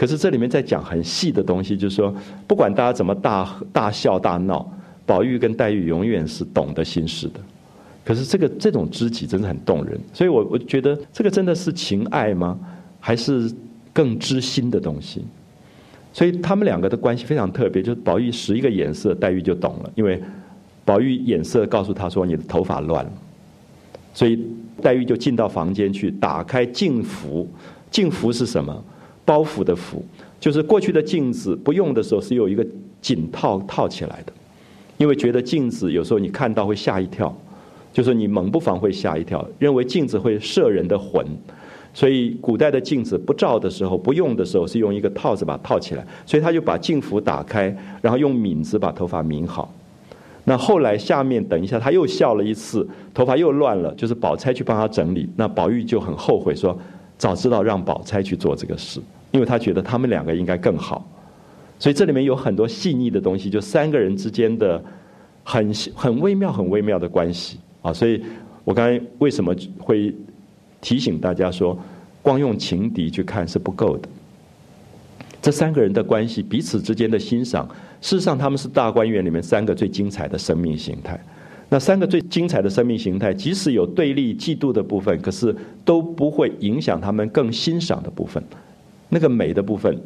[0.00, 2.14] 可是这里面在讲很细的东西，就是说，
[2.46, 4.66] 不管大家怎么大大笑大闹，
[5.04, 7.40] 宝玉跟黛玉永远是懂得心事的。
[8.02, 12.58] 可是这个这种知己真的很动人，所以我我觉得这个真的是情爱吗？
[12.98, 13.52] 还是
[13.92, 15.22] 更知心的东西？
[16.14, 20.18] 所以他们两个的关系非常特别，就是宝玉使一个眼色，黛玉就懂了，因为
[20.82, 23.12] 宝玉眼色告诉他说你的头发乱了，
[24.14, 24.42] 所以
[24.80, 27.46] 黛玉就进到房间去打开镜符，
[27.90, 28.82] 镜符是什么？
[29.24, 30.02] 包袱的袱，
[30.38, 32.66] 就是过去的镜子不用的时候是有一个
[33.00, 34.32] 锦套套起来的，
[34.98, 37.34] 因为觉得镜子有时候你看到会吓一跳，
[37.92, 41.24] 就是你猛不防会吓一跳，认为镜子会摄人的魂，
[41.94, 49.72] 所以古代的镜子不照的时候不用的时候是用一个套子把它套起来，所以他就把镜符打开，然后用抿子把头发抿好。
[50.44, 56.76] 那后来下面等一下他又笑了一次，头发又乱了，就是宝钗去帮他整理，那宝玉就很后悔说，
[57.20, 59.00] 早知道让宝钗去做这个事。
[59.32, 61.08] 因为他觉得他们两个应该更好，
[61.78, 64.82] 所以这里面有很多细腻的东西，就三个人之间的
[65.44, 67.92] 很很微妙、很微妙的关系啊。
[67.92, 68.20] 所以
[68.64, 70.12] 我刚才为什么会
[70.80, 71.78] 提醒大家说，
[72.22, 74.08] 光用情敌去看是不够的。
[75.40, 77.68] 这三个人的关系，彼此之间的欣赏，
[78.00, 81.16] 事实上他们是大观园里面三个最精彩的生命形态。
[81.72, 85.54] 那三个最精彩的生命形态，即使有对立、嫉妒的部分，可是
[85.84, 88.42] 都不会影响他们更欣赏的部分，
[89.08, 89.96] 那个美的部分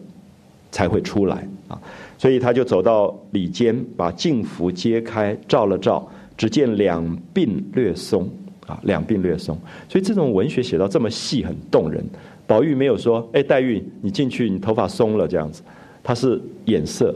[0.70, 1.80] 才会出来啊。
[2.18, 6.06] 所以他就走到里间，把镜服揭开，照了照，
[6.36, 7.02] 只见两
[7.32, 8.28] 鬓略松
[8.66, 9.58] 啊，两鬓略松。
[9.88, 12.04] 所以这种文学写到这么细，很动人。
[12.46, 15.62] 宝玉没有说：“哎，黛玉，你进去，你头发松了这样子。”
[16.04, 17.14] 他是眼色，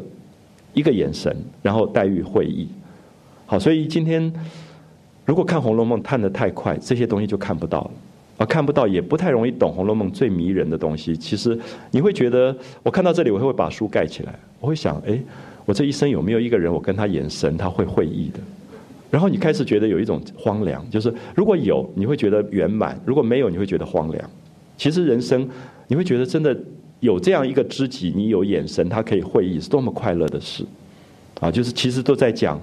[0.72, 2.66] 一个眼神，然后黛玉会意。
[3.50, 4.30] 好，所以今天
[5.24, 7.90] 如果看《红楼梦》看得太快，这些东西就看不到了
[8.36, 11.16] 啊，看不到也不太容易懂《红楼梦》最迷人的东西。
[11.16, 11.58] 其实
[11.90, 15.18] 你会觉得，我看到这里，我会把书盖起来，我会想：哎，
[15.64, 18.38] 我这一生有没有一个人，我跟他眼神他会会意的？
[19.10, 24.30] 然后你开始觉得有一种荒凉，就是如果有，你会觉得圆满；如果没有，你会觉得荒凉。
[24.76, 25.48] 其实人生，
[25.86, 26.54] 你会觉得真的
[27.00, 30.66] 有这样一个知己，你有眼神，他可以会意，是多么快乐的事，
[31.40, 32.60] 啊，就是其实都在讲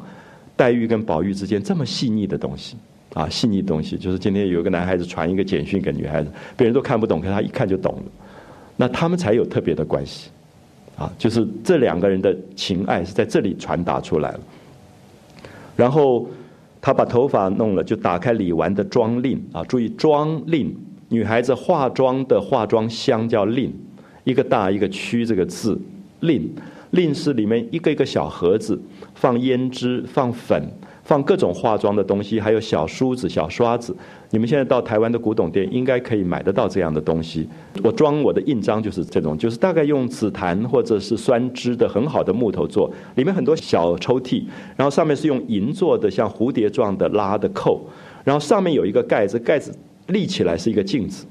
[0.55, 2.75] 黛玉跟宝玉之间这么细腻的东西，
[3.13, 8.03] 啊，细腻东西，就是今天有一个男孩子传一个简讯给女孩子，别人都看不懂，可他一看就懂了，
[8.77, 10.29] 那他们才有特别的关系，
[10.97, 14.39] 啊，就是这两个人的情爱是在这里传达出来了，
[15.75, 16.27] 然后
[16.81, 20.75] 他把头发弄了，就打开李纨的妆令啊，注意妆令。
[21.07, 23.71] 女孩子化妆的化妆箱叫令，
[24.23, 25.79] 一个大一个曲这个字，
[26.21, 26.51] 令
[26.91, 28.79] 令是里面一个一个小盒子，
[29.13, 30.63] 放胭脂、放粉、
[31.03, 33.95] 放各种化妆的东西，还有小梳子、小刷子。
[34.31, 37.47] 你们现在到台湾的古董店，应该可以买得到这样的东西。
[37.83, 44.43] 我装我的印章就是这种，就是大概用紫檀或者是酸枝的很好的木头做，里面很多小抽屉，
[44.75, 47.87] 然后上面是用银做的，像蝴蝶状的拉的扣，
[48.23, 49.73] 然后上面有一个盖子，盖子。
[50.09, 51.25] 立起来是一个镜子，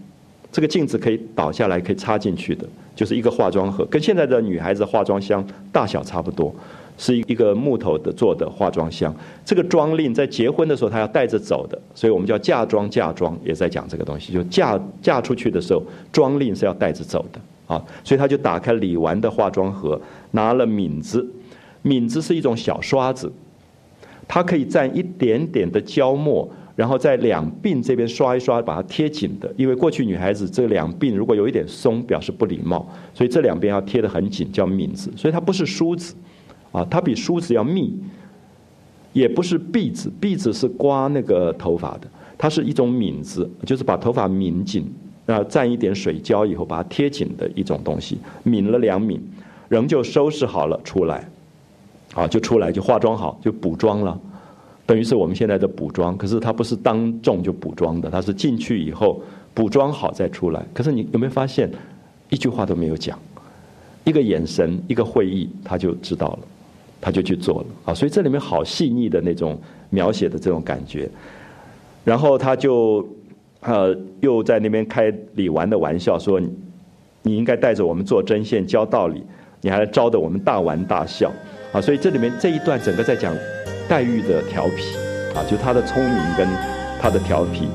[0.55, 6.55] 这个镜子可以倒下来，可以插进去的，就是一个化妆盒，跟现在的女孩子化妆箱大小差不多，
[6.96, 9.12] 是一一个木头的做的化妆箱。
[9.44, 15.82] 这个妆令在结婚的时候她要带着走的，所以我们叫嫁妆，嫁妆也在讲这个东西，就嫁嫁出去的时候，
[16.12, 17.84] 妆令是要带着走的啊。
[18.05, 20.00] 所以她就打开李纨的化妆盒，
[20.30, 21.28] 拿了抿子，
[21.82, 23.32] 抿子是一种小刷子，
[24.28, 26.48] 它可以蘸一点点的胶末。
[26.77, 29.53] 然后在两鬓这边刷一刷，把它贴紧的。
[29.57, 35.12] 因为过去女孩子这两鬓如果有一点松，表示不礼貌，所以这两边要贴得很紧，叫抿子。
[35.16, 36.14] 所以它不是梳子，
[36.72, 37.97] 啊，它比梳子要密，
[39.12, 44.93] 也不是篦子，篦子是刮那个头发的，它是一种抿子，就是把头发抿紧，
[45.27, 48.18] 啊蘸一点水胶以后把它贴紧的一种东西。
[48.43, 49.20] 抿了两抿，
[49.68, 51.31] 仍旧收拾好了出来，
[52.14, 54.20] 啊，就出来就化妆好，就补妆了。
[54.87, 59.22] 等于是我们现在的补妆，可是他不是当众就补妆的，他是进去以后
[59.55, 60.62] 补妆好再出来。
[60.74, 61.70] 可是你有没有发现，
[62.28, 63.18] 一句话都没有讲，
[64.05, 66.39] 一个眼神，一个会意，他就知道了，
[67.01, 67.95] 他就去做了啊！
[67.95, 69.59] 所以这里面好细腻的那种
[69.89, 71.09] 描写的这种感觉。
[72.05, 73.09] 然后他就
[73.61, 76.39] 呃又在那边开李纨的玩笑，说
[77.22, 79.24] 你应该带着我们做针线教道理，
[79.62, 81.32] 你还招得我们大玩大笑
[81.72, 81.80] 啊！
[81.80, 83.35] 所以这里面这一段整个在讲。
[83.89, 84.97] 黛玉的调皮
[85.35, 86.49] 啊，就她的聪明跟
[87.01, 87.68] 她的调皮。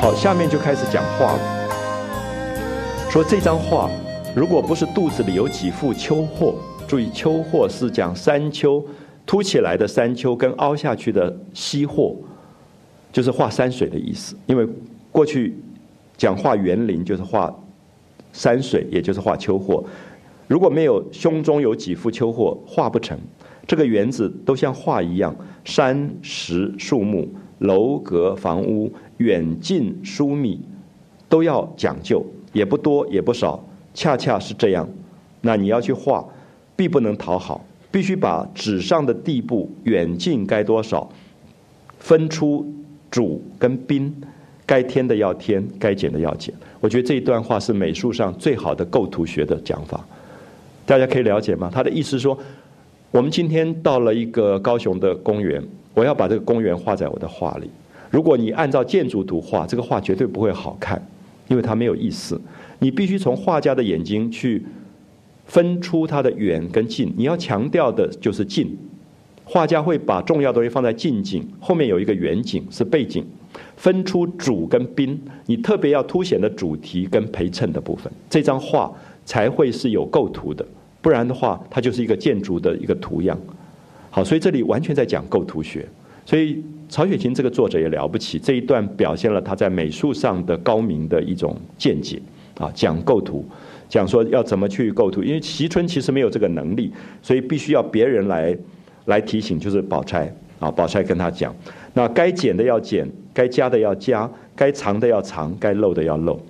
[0.00, 1.61] 好，下面就开始讲话了。
[3.12, 3.90] 说这张画，
[4.34, 6.54] 如果不是肚子里有几副秋货，
[6.88, 8.82] 注意秋货是讲山丘
[9.26, 12.16] 凸起来的山丘跟凹下去的溪货，
[13.12, 14.34] 就是画山水的意思。
[14.46, 14.66] 因为
[15.10, 15.54] 过去
[16.16, 17.54] 讲画园林就是画
[18.32, 19.84] 山水，也就是画秋货。
[20.48, 23.18] 如果没有胸中有几副秋货，画不成。
[23.66, 25.36] 这个园子都像画一样，
[25.66, 30.62] 山石树木、楼阁房屋、远近疏密，
[31.28, 32.24] 都要讲究。
[32.52, 33.62] 也不多也不少，
[33.94, 34.88] 恰恰是这样。
[35.40, 36.24] 那你要去画，
[36.76, 41.10] 必不能讨好，必须把纸上的地步远近该多少，
[41.98, 42.64] 分出
[43.10, 44.14] 主跟宾，
[44.64, 46.54] 该添的要添，该减的要减。
[46.80, 50.04] 我觉得这一段话是美术上最好的构图学的讲法，
[50.86, 51.70] 大家可以了解吗？
[51.72, 52.38] 他的意思说，
[53.10, 55.62] 我们今天到了一个高雄的公园，
[55.94, 57.70] 我要把这个公园画在我的画里。
[58.10, 61.00] 如果你按照建筑图画，这个画绝对不会好看。
[61.52, 62.40] 因为它没有意思，
[62.78, 64.64] 你必须从画家的眼睛去
[65.44, 67.12] 分出它的远跟近。
[67.14, 68.74] 你要强调的就是近，
[69.44, 73.22] 画家会把重要东西放在近景，后面有一个远景是背景，
[73.76, 78.90] 分出主跟宾，你特别要凸显的主题跟陪衬的部分，这张画
[79.26, 80.66] 才会是有构图的，
[81.02, 83.38] 不然的话，它就是一个建筑的一个图样。
[84.08, 85.86] 好，所以这里完全在讲构图学，
[86.32, 92.18] 所以曹雪芹这个作者也了不起，这一段表现了他在美术上的高明的一种见解
[92.56, 93.44] 啊，讲构图，
[93.86, 98.56] 讲说要怎么去构图，因为席春其实没有这个能力，所以必须要别人来
[99.04, 101.54] 来提醒，就是宝钗啊，宝钗跟他讲，
[101.92, 104.26] 那该剪的要剪，该加的要加，
[104.56, 106.40] 该藏的要藏，该漏的要漏，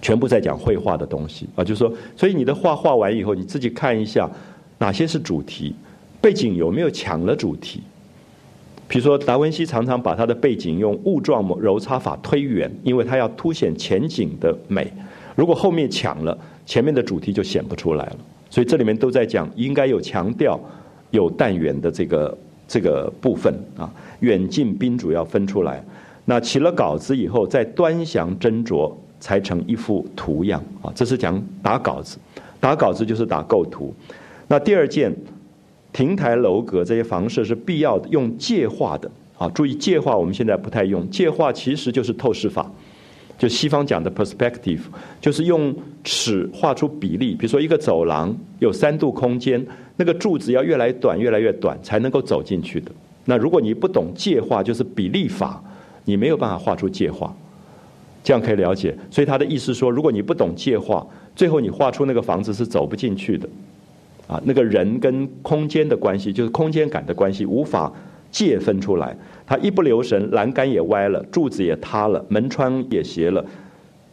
[0.00, 4.26] 全部在讲绘画的东西啊，就是说，所以你的画画完以后，你自己看一下
[4.78, 5.74] 哪些是主题。
[6.22, 7.82] 背景有没有抢了主题？
[8.90, 14.92] 比如说达文西常常把他的背景用雾状揉擦法推远，因为他要凸显前景的美。
[15.36, 16.36] 如果后面抢了，
[16.66, 18.16] 前面的主题就显不出来了。
[18.50, 20.58] 所以这里面都在讲应该有强调
[21.12, 22.36] 有淡远的这个
[22.66, 23.88] 这个部分啊，
[24.18, 25.80] 远近宾主要分出来。
[26.24, 30.90] 那起了稿子以后，再端详斟酌，才成一幅图样啊。
[30.96, 32.18] 这是讲打稿子，
[32.58, 33.94] 打稿子就是打构图。
[34.48, 35.14] 那第二件。
[35.92, 39.48] 亭台楼阁这些房舍是必要的，用界画的啊。
[39.50, 41.08] 注意界画，我们现在不太用。
[41.10, 42.70] 界画其实就是透视法，
[43.38, 44.80] 就西方讲的 perspective，
[45.20, 45.74] 就是用
[46.04, 47.34] 尺画出比例。
[47.34, 49.66] 比如说一个走廊有三度空间，
[49.96, 52.90] 那个柱子要越来短，越来越短，才能够走进去的。
[53.24, 55.62] 那如果你不懂界画，就是比例法，
[56.04, 57.34] 你没有办法画出界画。
[58.22, 58.96] 这样可以了解。
[59.10, 63.48] 所以他的意思说，如果你不懂界画，最后你画出那个房子是走不进去的。
[64.30, 67.92] 啊，那个人跟空间的关系，就是空间感的关系，无法
[68.30, 69.16] 界分出来。
[69.44, 73.44] 他一不留神，栏杆也歪了，柱子也塌了，门窗也斜了，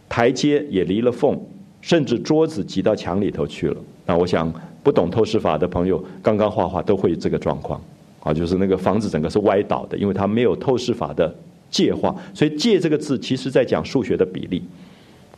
[0.09, 1.39] 台阶也离了缝，
[1.81, 3.77] 甚至桌子挤到墙里头去了。
[4.07, 4.51] 那我想，
[4.81, 7.79] 不懂透视法的朋友，刚刚画画都会这个状况。
[8.21, 11.31] 啊，就是那个房子整个是歪倒的，因为它没有透视法的
[11.69, 12.15] 界画。
[12.33, 14.63] 所以“界”这个字，其实在讲数学的比例。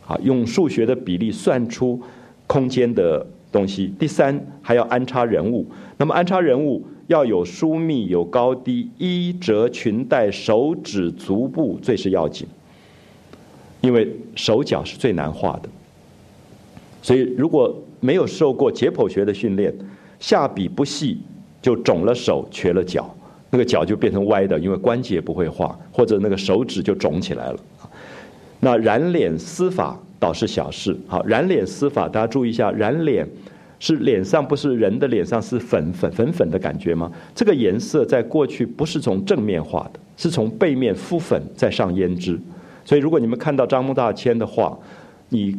[0.08, 2.02] 啊，用数学的比例算出
[2.48, 3.28] 空间的。
[3.52, 5.66] 东西，第三还要安插人物。
[5.98, 12.48] 那么安插人物要有疏密、有高低、衣褶裙带、手指足部最是要紧，
[13.82, 15.70] 因为手脚是最难画的。
[17.02, 19.74] 所以如果没有受过解剖学的训练，
[20.20, 21.18] 下笔不细
[21.62, 23.14] 就肿了手、瘸了脚，
[23.50, 27.60] 那个脚就变成歪的，因为关节不会画，或者那个手指就肿起来了。
[28.60, 30.00] 那染脸丝法。
[30.20, 33.26] 倒是小事，好染脸司法，大家注意一下，染脸
[33.80, 37.10] 是脸上不是人的脸上是粉粉粉粉的感觉吗？
[37.34, 42.38] 这个颜色在过去不是从正面画的，是从背面敷粉再上胭脂。
[42.84, 44.78] 所以如果你们看到张大千的画，
[45.30, 45.56] 你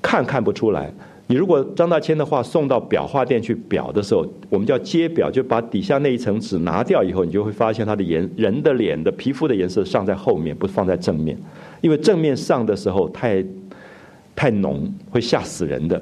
[0.00, 0.92] 看看不出来。
[1.26, 11.36] 你如果张大千的画送到裱画店去裱的时候，我们叫揭裱，就把底下那一层纸拿掉以后，你就会发现它的颜人的脸的皮肤的颜色上在后面，不放在正面，
[11.80, 13.44] 因为正面上的时候太。
[14.36, 16.00] 太浓会吓死人的，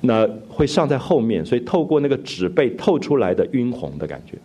[0.00, 4.36] 那会上在后面，所以透过那个纸背透出来的晕红的感觉，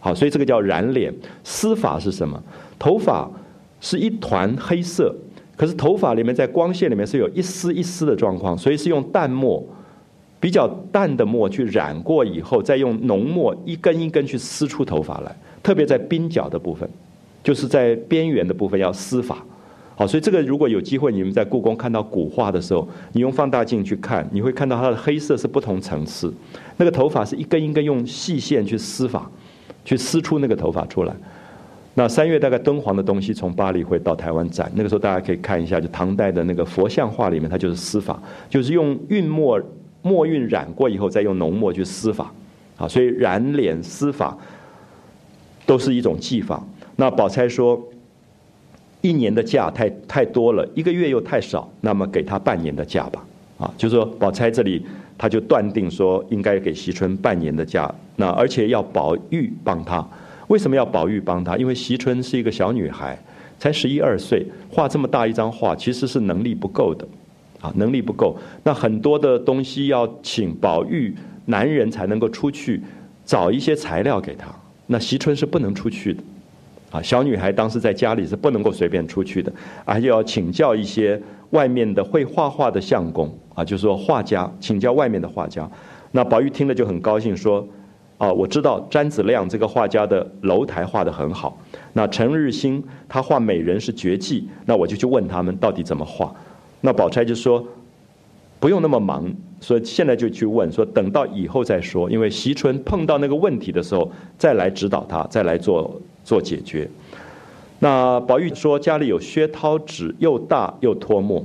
[0.00, 1.12] 好，所以这个叫染脸。
[1.44, 2.42] 丝法是什么？
[2.78, 3.30] 头发
[3.80, 5.14] 是一团黑色，
[5.56, 9.62] 可是头发里面在光线里面是有一丝一丝的状况，所以是用淡墨，
[10.40, 16.88] 比较淡的墨去染过以后，再用浓墨一根一根去撕出头发来，特别在鬓角的部分，
[17.44, 19.44] 就是在边缘的部分要丝法。
[20.00, 26.32] 好，所以这个如果有机会，你们在故宫看到古画的时候，你用放大镜去看，你会看到它的黑色是不同层次，
[26.78, 29.30] 那个头发是一根一根用细线去撕法，
[29.84, 31.14] 去撕出那个头发出来。
[31.92, 39.60] 那三月大概敦煌的东西从巴黎会到台湾展，那个时候大家可以看一下，就唐代的那个佛像画里面，它就是撕法，就是用晕墨
[40.00, 42.32] 墨晕染过以后，再用浓墨去撕法。
[42.78, 44.34] 啊，所以染脸撕法
[45.66, 46.66] 都是一种技法。
[46.96, 47.78] 那宝钗说。
[49.00, 53.24] 一年的假太太多了，一个月又太少，那么给他半年的假吧。
[53.58, 54.84] 啊，就是说宝钗这里，
[55.18, 57.92] 他就断定说应该给惜春半年的假。
[58.16, 60.06] 那而且要宝玉帮他，
[60.48, 61.56] 为什么要宝玉帮他？
[61.56, 63.18] 因为惜春是一个小女孩，
[63.58, 67.06] 才十一二岁，画这么大一张画，其实是能力不够的。
[67.60, 68.34] 啊，能力不够，
[68.64, 72.80] 那很多的东西要请宝玉男人才能够出去
[73.26, 74.46] 找一些材料给他。
[74.86, 76.22] 那惜春是不能出去的。
[76.90, 79.52] 啊，小女孩当时在家里是不能够随便出去的，
[79.84, 81.20] 而且要请教一些
[81.50, 85.70] 外面的会画画的相公啊，就是说画家，请教外面的画家。
[86.10, 87.64] 那宝玉听了就很高兴，说
[88.18, 91.56] ：“啊，我知道詹子亮这个画家的楼台画得很好，
[91.92, 96.34] 那陈日新他画美人是绝技，那我就去问他们到底怎么画。”
[96.82, 97.64] 那宝钗就说
[98.58, 102.10] ：“不用那么忙，所以现在就去问说，等到以后再说。
[102.10, 106.88] 因为席春碰到那个问题的时候，再来指导他，再来做做解决。
[107.78, 111.44] 那宝玉说家里有薛涛纸，又大又脱墨。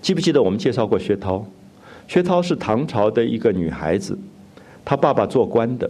[0.00, 1.46] 记不记得我们介绍过薛涛？
[2.08, 4.18] 薛涛是唐朝的一个女孩子，
[4.84, 5.88] 她爸爸做官的，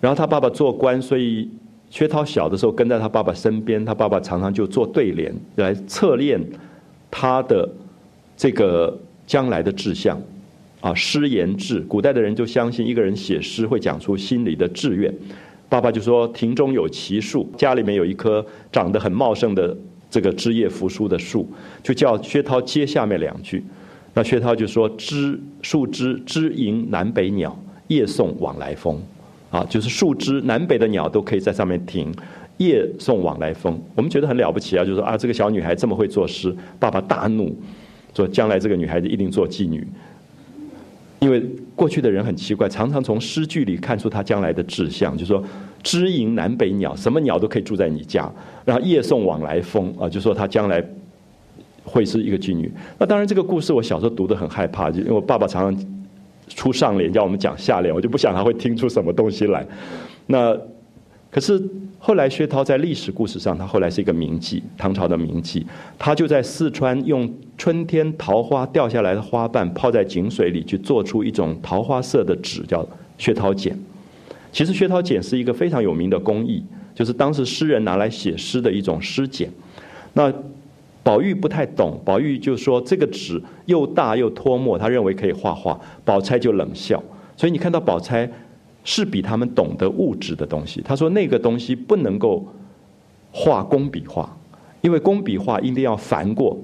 [0.00, 1.50] 然后她爸爸做官，所以
[1.90, 6.40] 薛涛小的时候跟在她爸爸身边，她爸爸常常就做对联来测验
[7.10, 7.68] 她的
[8.36, 8.96] 这个
[9.26, 10.20] 将来的志向。
[10.80, 15.12] 啊，诗言志，古代的人就相信一个人写诗会讲出心里的志愿。
[15.70, 19.74] 爸爸就说庭中有奇树，家里面有一棵长得很茂盛的
[20.10, 21.48] 这个枝叶扶疏的树，
[21.82, 23.64] 就叫薛涛接下面两句。
[24.12, 27.56] 那薛涛就说：“枝树枝枝迎南北鸟，
[27.86, 29.00] 夜送往来风。”
[29.50, 32.12] 啊，就是树枝南北的鸟都可以在上面停，
[32.58, 33.80] 夜送往来风。
[33.94, 36.52] 我们觉得很了不起啊，就说啊，这个小女孩这么会作诗。
[36.80, 37.56] 爸爸大怒，
[38.14, 39.86] 说将来这个女孩子一定做妓女。
[41.20, 41.42] 因为
[41.76, 45.42] 过去的人很奇怪，常常从诗句里看出他将来的志向，就说
[45.82, 48.30] 知迎南北鸟，什么鸟都可以住在你家，
[48.64, 50.84] 然后夜送往来风啊，就说他将来。
[51.82, 52.70] 会是一个妓女。
[52.98, 55.86] 那当然，这个故事我小时候读的很害怕，就因为我爸爸常常
[56.46, 59.66] 出上联，叫我们讲下联，我就不想他会听出什么东西来。
[60.26, 60.56] 那
[61.30, 61.60] 可是
[62.02, 65.62] 后来薛涛在历史故事上，他后来是一个名妓，唐朝的名妓，
[65.98, 72.84] 他就在四川用春天桃花掉下来的花瓣泡在井水里，去做出一种桃花色的纸，叫
[73.18, 73.78] 薛涛剪。
[74.50, 79.50] 其实薛涛剪是一个非常有名的工艺，就是当时诗人拿来写诗的一种诗剪。
[80.14, 80.32] 那
[81.02, 85.78] 宝玉不太懂，宝玉就说这个纸又大又脱墨，他认为可以画画。
[86.04, 87.02] 宝钗就冷笑，
[87.36, 88.28] 所以你看到宝钗
[88.84, 90.80] 是比他们懂得物质的东西。
[90.82, 92.46] 他说那个东西不能够
[93.30, 94.36] 画工笔画，
[94.80, 96.58] 因为工笔画一定要繁过。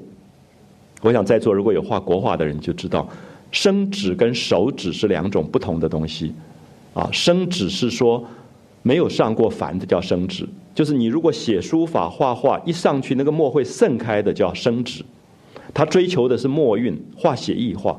[1.02, 3.08] 我想在座如果有画国画的人就知道，
[3.52, 6.34] 生纸跟手纸是两种不同的东西。
[6.94, 8.24] 啊，生纸是说
[8.82, 10.48] 没有上过凡的叫生纸。
[10.74, 15.04] 就是你如果写书法画画一上去那个墨会盛开的叫生纸，
[15.72, 17.98] 他追求的是墨韵画写意画，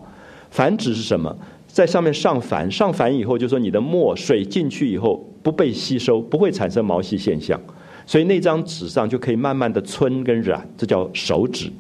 [0.50, 1.36] 凡纸是什么？
[1.78, 7.62] 在上面上凡，上凡以后就说你的墨水进去以后不被吸收，不会产生毛细现象，
[8.04, 11.72] 所以那张纸上就可以慢慢的皴跟染，这叫手纸。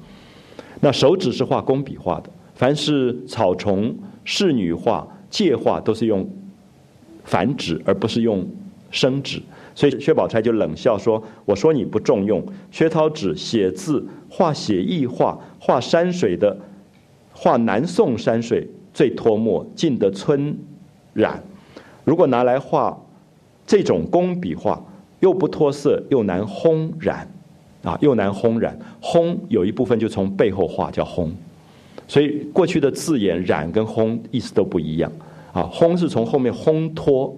[0.81, 6.29] 那手纸是画工笔画的，凡是草虫、仕女画、借画都是用
[7.23, 8.47] 凡纸，而不是用
[8.91, 9.41] 生纸。
[9.73, 12.45] 所以薛宝钗就冷笑说：“我说你不重用。
[12.69, 16.55] 薛涛纸写字画写意画画山水的，
[17.33, 18.67] 画南宋山水
[18.97, 20.57] 最脱墨，尽得春
[21.13, 21.43] 染。
[22.03, 22.99] 如果拿来画
[23.67, 24.83] 这种工笔画，
[25.19, 27.29] 又不脱色，又难烘染，
[27.83, 28.75] 啊，又难烘染。
[28.99, 31.29] 烘有一部分就从背后画，叫烘。
[32.07, 35.11] 所以过去的字眼染跟烘意思都不一样。
[35.53, 37.31] 啊，烘是从后面烘托。”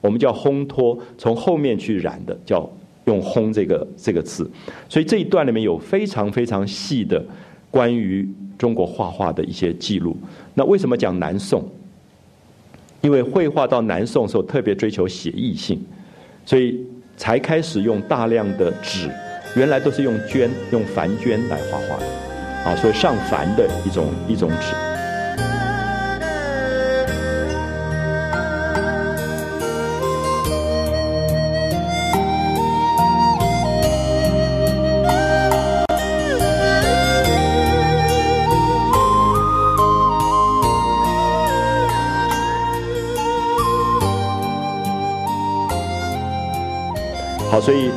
[0.00, 2.70] 我们叫烘托，从后面去染的，叫
[3.06, 4.48] 用“烘”这个这个字。
[4.88, 7.24] 所以这一段里面有非常非常细的
[7.72, 8.28] 关于
[8.62, 10.16] 中国画画的一些记录。
[10.54, 11.68] 那为什么讲南宋？
[13.00, 15.84] 因为绘画到南宋时候特别追求写意性，
[16.46, 16.78] 所以
[17.16, 19.10] 才开始用大量的纸，
[19.56, 22.06] 原来都是用绢、用凡绢来画画的，
[22.64, 24.91] 啊，所以上凡的一种一种纸。
[47.52, 47.90] 好，所以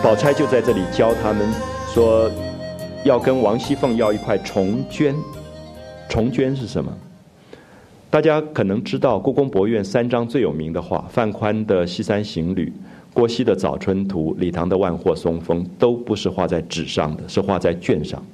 [0.00, 1.44] 宝钗就在这里教他们
[1.92, 2.30] 说，
[3.02, 5.12] 要跟王熙凤要一块重绢。
[6.08, 6.96] 重绢是什么？
[8.10, 12.66] 大家可能知道，故宫博物院三张最有名的画，范宽的《西山行旅》，
[13.12, 18.24] 郭熙的《早春图》，李唐的《万壑松风》，都不是画在纸上的，是画在绢上。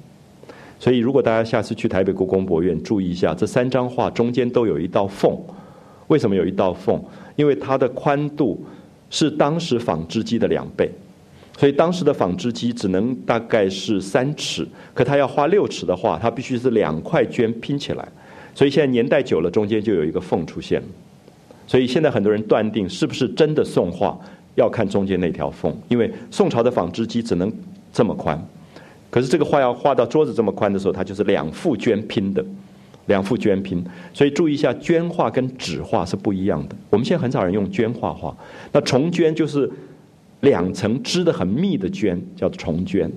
[0.79, 5.35] 所以，如果大家下次去台北故宫博物院，注意一下，这三张画中间都有一道缝。
[6.09, 7.03] 为什么有一道缝？
[7.37, 8.63] 因为它的宽度。
[9.11, 10.91] 是当时纺织机的两倍，
[11.57, 18.07] 所以当时的纺织机只能大概是三尺，可它要画六尺的话，它必须是两块绢拼起来。
[18.55, 20.87] 所以现在年代久了，中间就有一个缝出现了。
[21.66, 24.19] 所以现在很多人断定是不是真的宋画，
[24.55, 27.53] 要看中间那条缝，因为宋朝的纺织机只能
[27.93, 28.41] 这么宽，
[29.11, 32.45] 可是这个画要画到桌子这么宽的时候，它就是两副绢拼的。
[33.07, 36.77] 两幅绢拼，所以注意一下，绢画跟纸画是不一样的。
[36.91, 38.37] 我们现在很少人用绢画画，
[38.73, 39.70] 那重绢就是
[40.41, 43.11] 两层织的很密的绢，叫做重绢，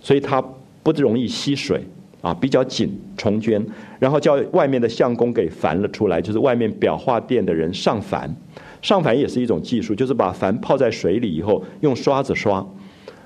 [0.00, 0.42] 所以它
[0.82, 1.82] 不容易吸水，
[2.20, 3.64] 啊，比较紧重绢，
[3.98, 8.34] 然后叫外面的相公给繁了出来，就是外面裱画店的人上繁，
[8.82, 12.66] 上繁也是一种技术，就是把繁泡在水里以后，用刷子刷，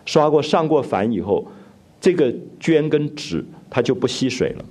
[0.05, 1.47] 刷过上过繁以后，
[2.01, 4.65] 这个绢跟纸它就不吸水了，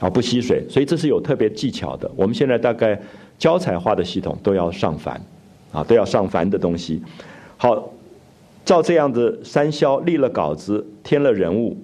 [0.00, 2.10] 啊，不吸水，所以这是有特别技巧的。
[2.16, 3.00] 我们现在大概
[3.38, 5.16] 胶彩画的系统都要上矾，
[5.70, 7.00] 啊，都要上矾的东西。
[7.56, 7.88] 好，
[8.64, 11.76] 照这样子三消立了稿子，添了人物。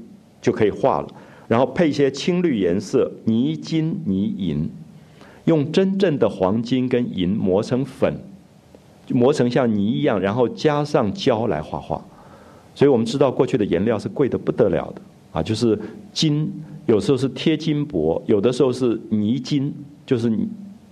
[0.42, 1.08] 就可以画了，
[1.48, 4.70] 然后配一些青绿颜色，泥金、泥银，
[5.46, 8.14] 用真正的黄金跟银磨成粉，
[9.08, 12.00] 磨成像泥一样，然后加上胶来画画。
[12.76, 15.02] 所以我们知道过去的颜料是贵的不得了的
[15.32, 15.76] 啊，就是
[16.12, 16.48] 金，
[16.86, 19.72] 有时候是贴金箔，有的时候是泥金，
[20.06, 20.32] 就是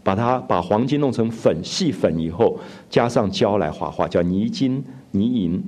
[0.02, 2.58] 把它把黄金弄成粉细粉以后，
[2.90, 5.62] 加上胶来画画，叫泥金、泥银。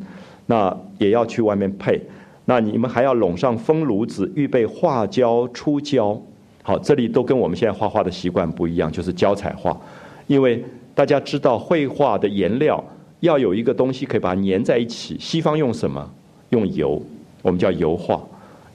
[0.47, 2.01] 那也要去外面配。
[2.44, 6.20] 那你们还要拢上风炉子，预备画胶、出胶。
[6.62, 9.77] 好，这里都跟我们现在画画的习惯不一样，就是胶彩画。
[10.27, 12.85] 因为大家知道，绘画的颜料
[13.20, 15.16] 要有一个东西可以把它粘在一起。
[15.19, 16.09] 西方用什么？
[16.51, 17.03] 用油，
[17.43, 18.20] 我们叫油画。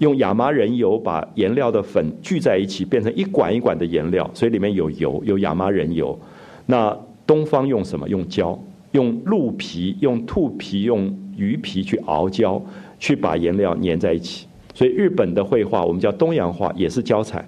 [0.01, 6.19] 用亚麻仁油把颜料的粉聚在一起，变成一管一管的颜料，所以里面有油，有亚麻仁油。
[6.67, 6.95] 那
[7.25, 8.07] 东方用什么？
[8.07, 8.59] 用胶，
[8.91, 12.61] 用鹿皮、用兔皮、用鱼皮去熬胶。
[13.01, 14.45] 去把颜料粘在一起，
[14.75, 17.39] 所以日本的绘画我们叫东洋画，也是胶彩；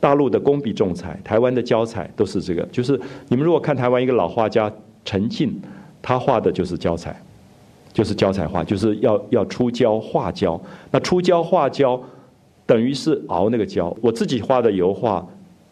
[0.00, 2.62] 大陆的工笔重彩，台湾的胶彩都是这个。
[2.72, 4.68] 就是你们如果看台湾一个老画家
[5.04, 5.62] 陈进，
[6.02, 7.22] 他画的就是胶彩，
[7.96, 10.60] 就是胶彩画，就是要要出胶画胶。
[10.90, 11.98] 那出胶画胶，
[12.66, 13.96] 等于是熬那个胶。
[14.02, 15.26] 我自己画的油画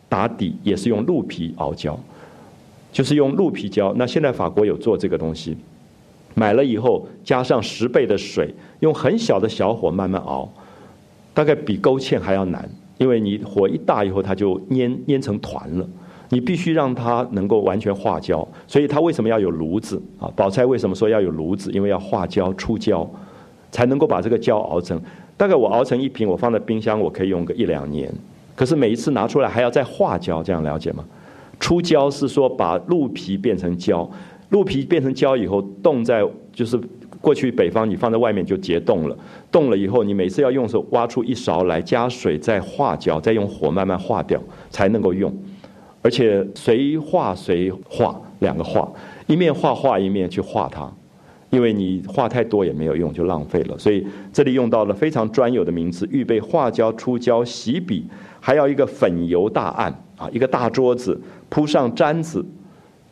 [0.09, 2.01] 打底也是用鹿皮熬胶，
[2.91, 3.93] 就是用鹿皮胶。
[3.99, 5.55] 那现在法国有做这个东西。
[6.33, 10.51] 买了以后，加上十倍的水，用很小的小火慢慢熬，
[11.35, 12.67] 大概比勾芡还要难。
[12.97, 15.87] 因为你火一大以后，它就粘粘成团了。
[16.31, 20.31] 你必须让它能够完全化胶，所以它为什么要有炉子啊？
[20.35, 21.71] 宝钗为什么说要有炉子？
[21.73, 23.09] 因为要化胶出胶，
[23.71, 25.01] 才能够把这个胶熬成。
[25.37, 28.13] 大概我熬成一瓶，我放在冰箱，我可以用个一两年。
[28.55, 31.05] 可是每一次拿出来还要再化胶，这样了解吗？
[31.61, 34.09] 出胶是说把鹿皮变成胶。
[34.51, 36.23] 鹿皮变成胶以后，冻在
[36.53, 36.79] 就是
[37.21, 39.17] 过去北方，你放在外面就结冻了。
[39.51, 44.41] 冻了以后，你每次要用时候挖出一勺来，加水再化胶，再用火慢慢化掉，
[44.71, 45.35] 才能够用。
[46.05, 48.93] 而且随画随画两个画，
[49.27, 50.93] 一面画画一面去画它，
[51.49, 53.79] 因为你画太多也没有用，就浪费了。
[53.79, 58.07] 所以这里用到了非常专有的名词：预备画胶、出胶、洗笔，
[58.39, 61.19] 还要一个粉油大案啊，一个大桌子
[61.49, 62.45] 铺上毡子。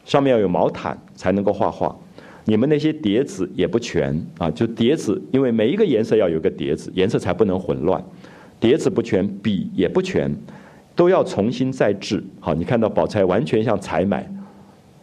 [0.04, 1.96] 上面要有毛毯才能够画画，
[2.44, 8.04] 你们那些碟子也不全啊，就碟子，因为每一个颜色要有个碟子，颜色才不能混乱。
[8.58, 10.36] 碟子不全，笔也不全，
[10.94, 12.22] 都要重新再制。
[12.40, 14.30] 好，你看到宝钗完全像采买，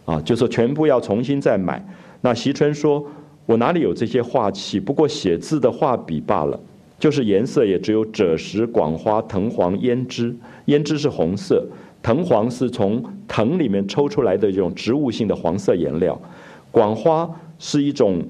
[0.05, 1.83] 啊，就是全部要重新再买。
[2.21, 3.05] 那席春说
[3.45, 4.79] ：“我哪里有这些画器？
[4.79, 6.59] 不过写字的画笔罢了。
[6.99, 10.35] 就是颜色也只有赭石、广花、藤黄、胭脂，
[10.65, 11.65] 胭脂是红色。”
[12.01, 16.17] 藤黄是从藤里面抽出来的这种植物性的黄色颜料，
[16.71, 18.23] 广花是一种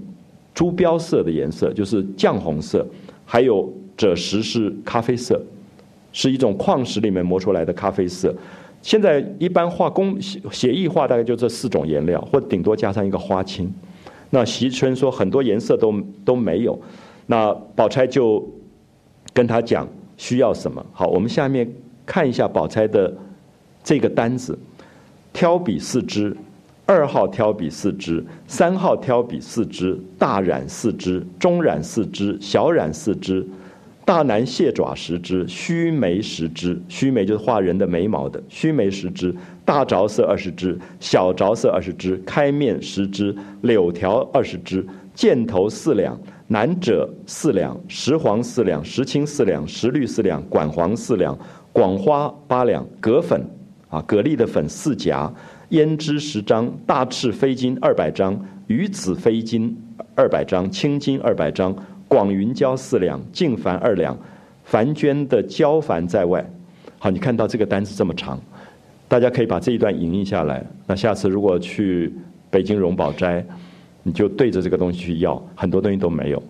[0.56, 2.84] 朱标色的颜色，就是绛红色，
[3.26, 5.40] 还有赭石是咖啡色，
[6.12, 8.34] 是一种矿石里面磨出来的咖啡色。
[8.82, 13.74] 现在一般画工写意画大概就这四种颜料，或顶多加上一个花青。
[14.30, 16.80] 那席春说很多颜色都都没有，
[17.28, 18.48] 那宝钗就
[19.34, 19.88] 跟他讲
[20.18, 20.86] 需要什么。
[20.94, 21.70] 好，我们下面
[22.06, 23.14] 看一下宝钗的。
[23.82, 24.60] 这个单子，
[25.32, 26.36] 挑笔四支，
[26.86, 33.48] 二号挑笔四支，三号挑笔四支，大染四支，中染四支，小染四支，
[34.10, 39.32] 大南蟹爪十只，须眉十只，须眉就是画人的眉毛的，须眉十只，
[39.64, 44.84] 大着色二十只，小着色二十只，开面十只，柳条二十只，
[45.14, 51.38] 箭头四两，南者四两，石黄四两，石青四两，石绿四两，管黄四两，
[51.72, 53.40] 广花八两，葛粉。
[53.90, 55.32] 啊，蛤蜊的粉四夹，
[55.70, 59.78] 胭脂十张，大赤飞金二百张，鱼子飞金
[60.16, 61.76] 二百张，青金二百张，
[62.10, 64.18] 广云胶四两，净矾二两，
[64.66, 66.44] 凡绢的胶矾在外。
[66.98, 68.38] 好，你看到这个单子这么长，
[69.08, 70.66] 大家可以把这一段影印下来。
[70.88, 72.12] 那下次如果去
[72.50, 73.46] 北京荣宝斋，
[74.02, 76.44] 你就对着这个东西去要，很多东西都没有。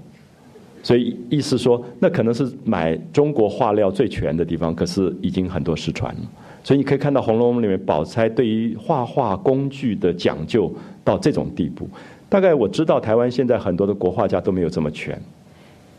[0.82, 6.22] 所以意思说，那可能是买中国画料最全的地方，可是已经很多失传了。
[6.64, 10.74] 所以你可以看到《红楼梦》里面宝钗对于画画工具的讲究
[11.04, 11.86] 到这种地步。
[12.30, 15.20] 大概我知道台湾现在很多的国画家都没有这么全。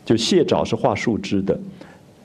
[0.03, 1.57] 就蟹爪是画树枝的，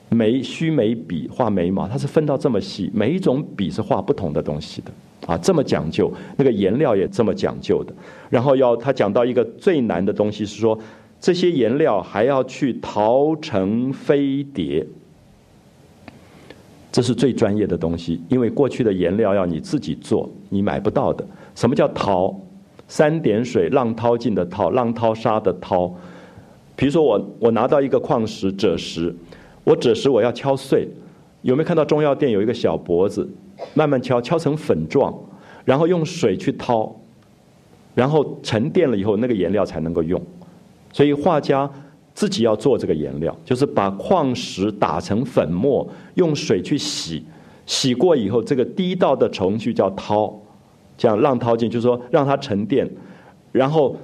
[0.09, 4.91] 眉须眉笔画眉毛，它是分到这么细，每一种笔是画不同的东西的
[5.25, 7.93] 啊，这么讲究，那个颜料也这么讲究的。
[8.29, 10.77] 然后要他讲到一个最难的东西是说，
[11.19, 14.85] 这些颜料还要去陶成飞碟，
[16.91, 21.25] 这是最专业的东西，因为过去的颜料要你自己做，你买不到的。
[21.53, 22.35] 什么叫陶？
[22.87, 25.93] 三点水浪淘尽的淘，浪淘沙的淘。
[26.77, 29.13] 比如说我我拿到一个矿石赭石。
[29.65, 30.87] 我赭石我要敲碎，
[31.41, 33.29] 有没有看到中药店有一个小脖子，
[33.73, 35.13] 慢慢敲，敲成粉状，
[35.65, 36.95] 然后用水去掏，
[37.93, 40.21] 然后沉淀了以后，那个颜料才能够用。
[40.93, 41.69] 所以画家
[42.13, 47.25] 自己要做这个颜料，就是把矿石打成粉末，用水去洗，
[47.65, 50.33] 洗过以后，这个第一道的程序叫掏，
[50.97, 52.89] 这样浪淘尽，就是说让它沉淀，
[53.51, 53.97] 然后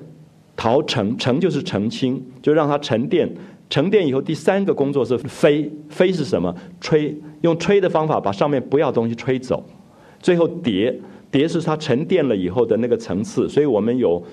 [0.56, 3.30] 淘澄，澄就是澄清，就让它沉淀。
[3.70, 6.54] 沉淀以后，第三个工作是飞，飞是什么？
[6.80, 9.66] 吹，用吹的方法把上面不要东西吹走。
[10.20, 10.96] 最后叠，
[11.32, 13.50] 叠是它沉淀了以后的那个层次。
[13.50, 14.24] 所以我们有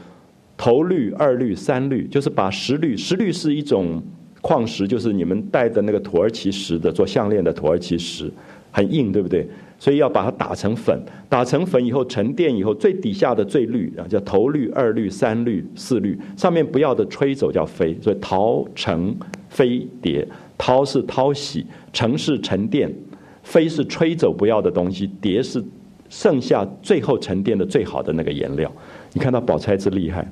[0.58, 4.02] 头绿、二绿、三绿，就是把石绿，石绿是一种
[4.42, 8.30] 矿石，就是你们戴的那个土耳其石的做项链的土耳其石，
[8.70, 9.48] 很硬，对不对？
[9.80, 19.16] 所以要把它打成粉，打成粉以后沉淀以后，最底下的最绿啊，叫头绿、二绿、三绿、四绿，上面不要的吹走叫飞，所以陶成
[19.48, 20.28] 飞碟，
[20.58, 22.94] 陶是淘洗，成是沉淀，
[23.42, 25.64] 飞是吹走不要的东西，碟是
[26.10, 28.70] 剩下最后沉淀的最好的那个颜料。
[29.14, 30.30] 你看到宝钗之厉害，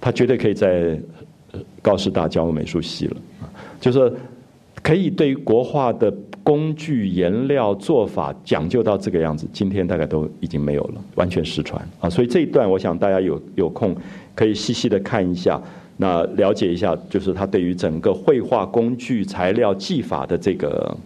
[0.00, 1.00] 他绝对可以在
[1.80, 3.46] 高师大教美术系了啊，
[3.80, 4.12] 就是
[4.82, 6.12] 可以对国画的。
[6.42, 12.08] 工具、颜料、做法讲究到这个样子，今天大概都已经没有了，完全失传啊！
[12.08, 13.94] 所以这一段，我想大家有有空
[14.34, 15.60] 可以细细的看一下，
[15.98, 20.96] 那了解一下，就是他对于整个绘画工具、材料、技法的这个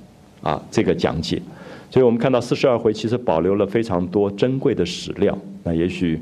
[0.41, 1.43] 啊这个讲解。
[1.91, 5.37] 所以我们看到四十二回其实保留了非常多珍贵的史料。
[5.65, 6.19] 那也许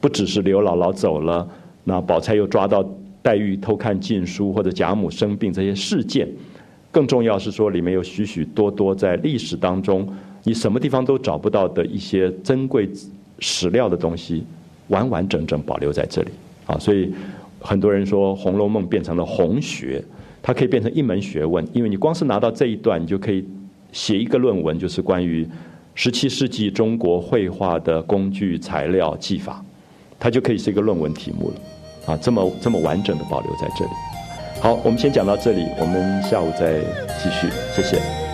[0.00, 1.48] 不只是刘姥姥走了，
[1.82, 2.86] 那宝钗又抓到
[3.22, 6.28] 黛玉偷看禁书，或者贾母生病这些事件。
[6.90, 10.08] 更重要是说，里面有许许多多在历史当中
[10.42, 12.88] 你什么地方都找不到的一些珍贵
[13.38, 14.44] 史料的东西，
[14.88, 16.28] 完完整整保留在这里
[16.66, 16.76] 啊！
[16.78, 17.12] 所以
[17.60, 20.02] 很多人说《红楼梦》变成了红学，
[20.42, 23.44] 它可以变成一门学问，因为你光是拿到这一段，你就可以
[23.92, 25.46] 写一个论文，就是关于
[25.94, 29.64] 十七世纪中国绘画的工具、材料、技法，
[30.18, 32.16] 它就可以是一个论文题目了啊！
[32.16, 33.90] 这么这么完整的保留在这里。
[34.60, 36.74] 好，我们先讲到这里，我们下午再
[37.22, 38.29] 继续，谢谢。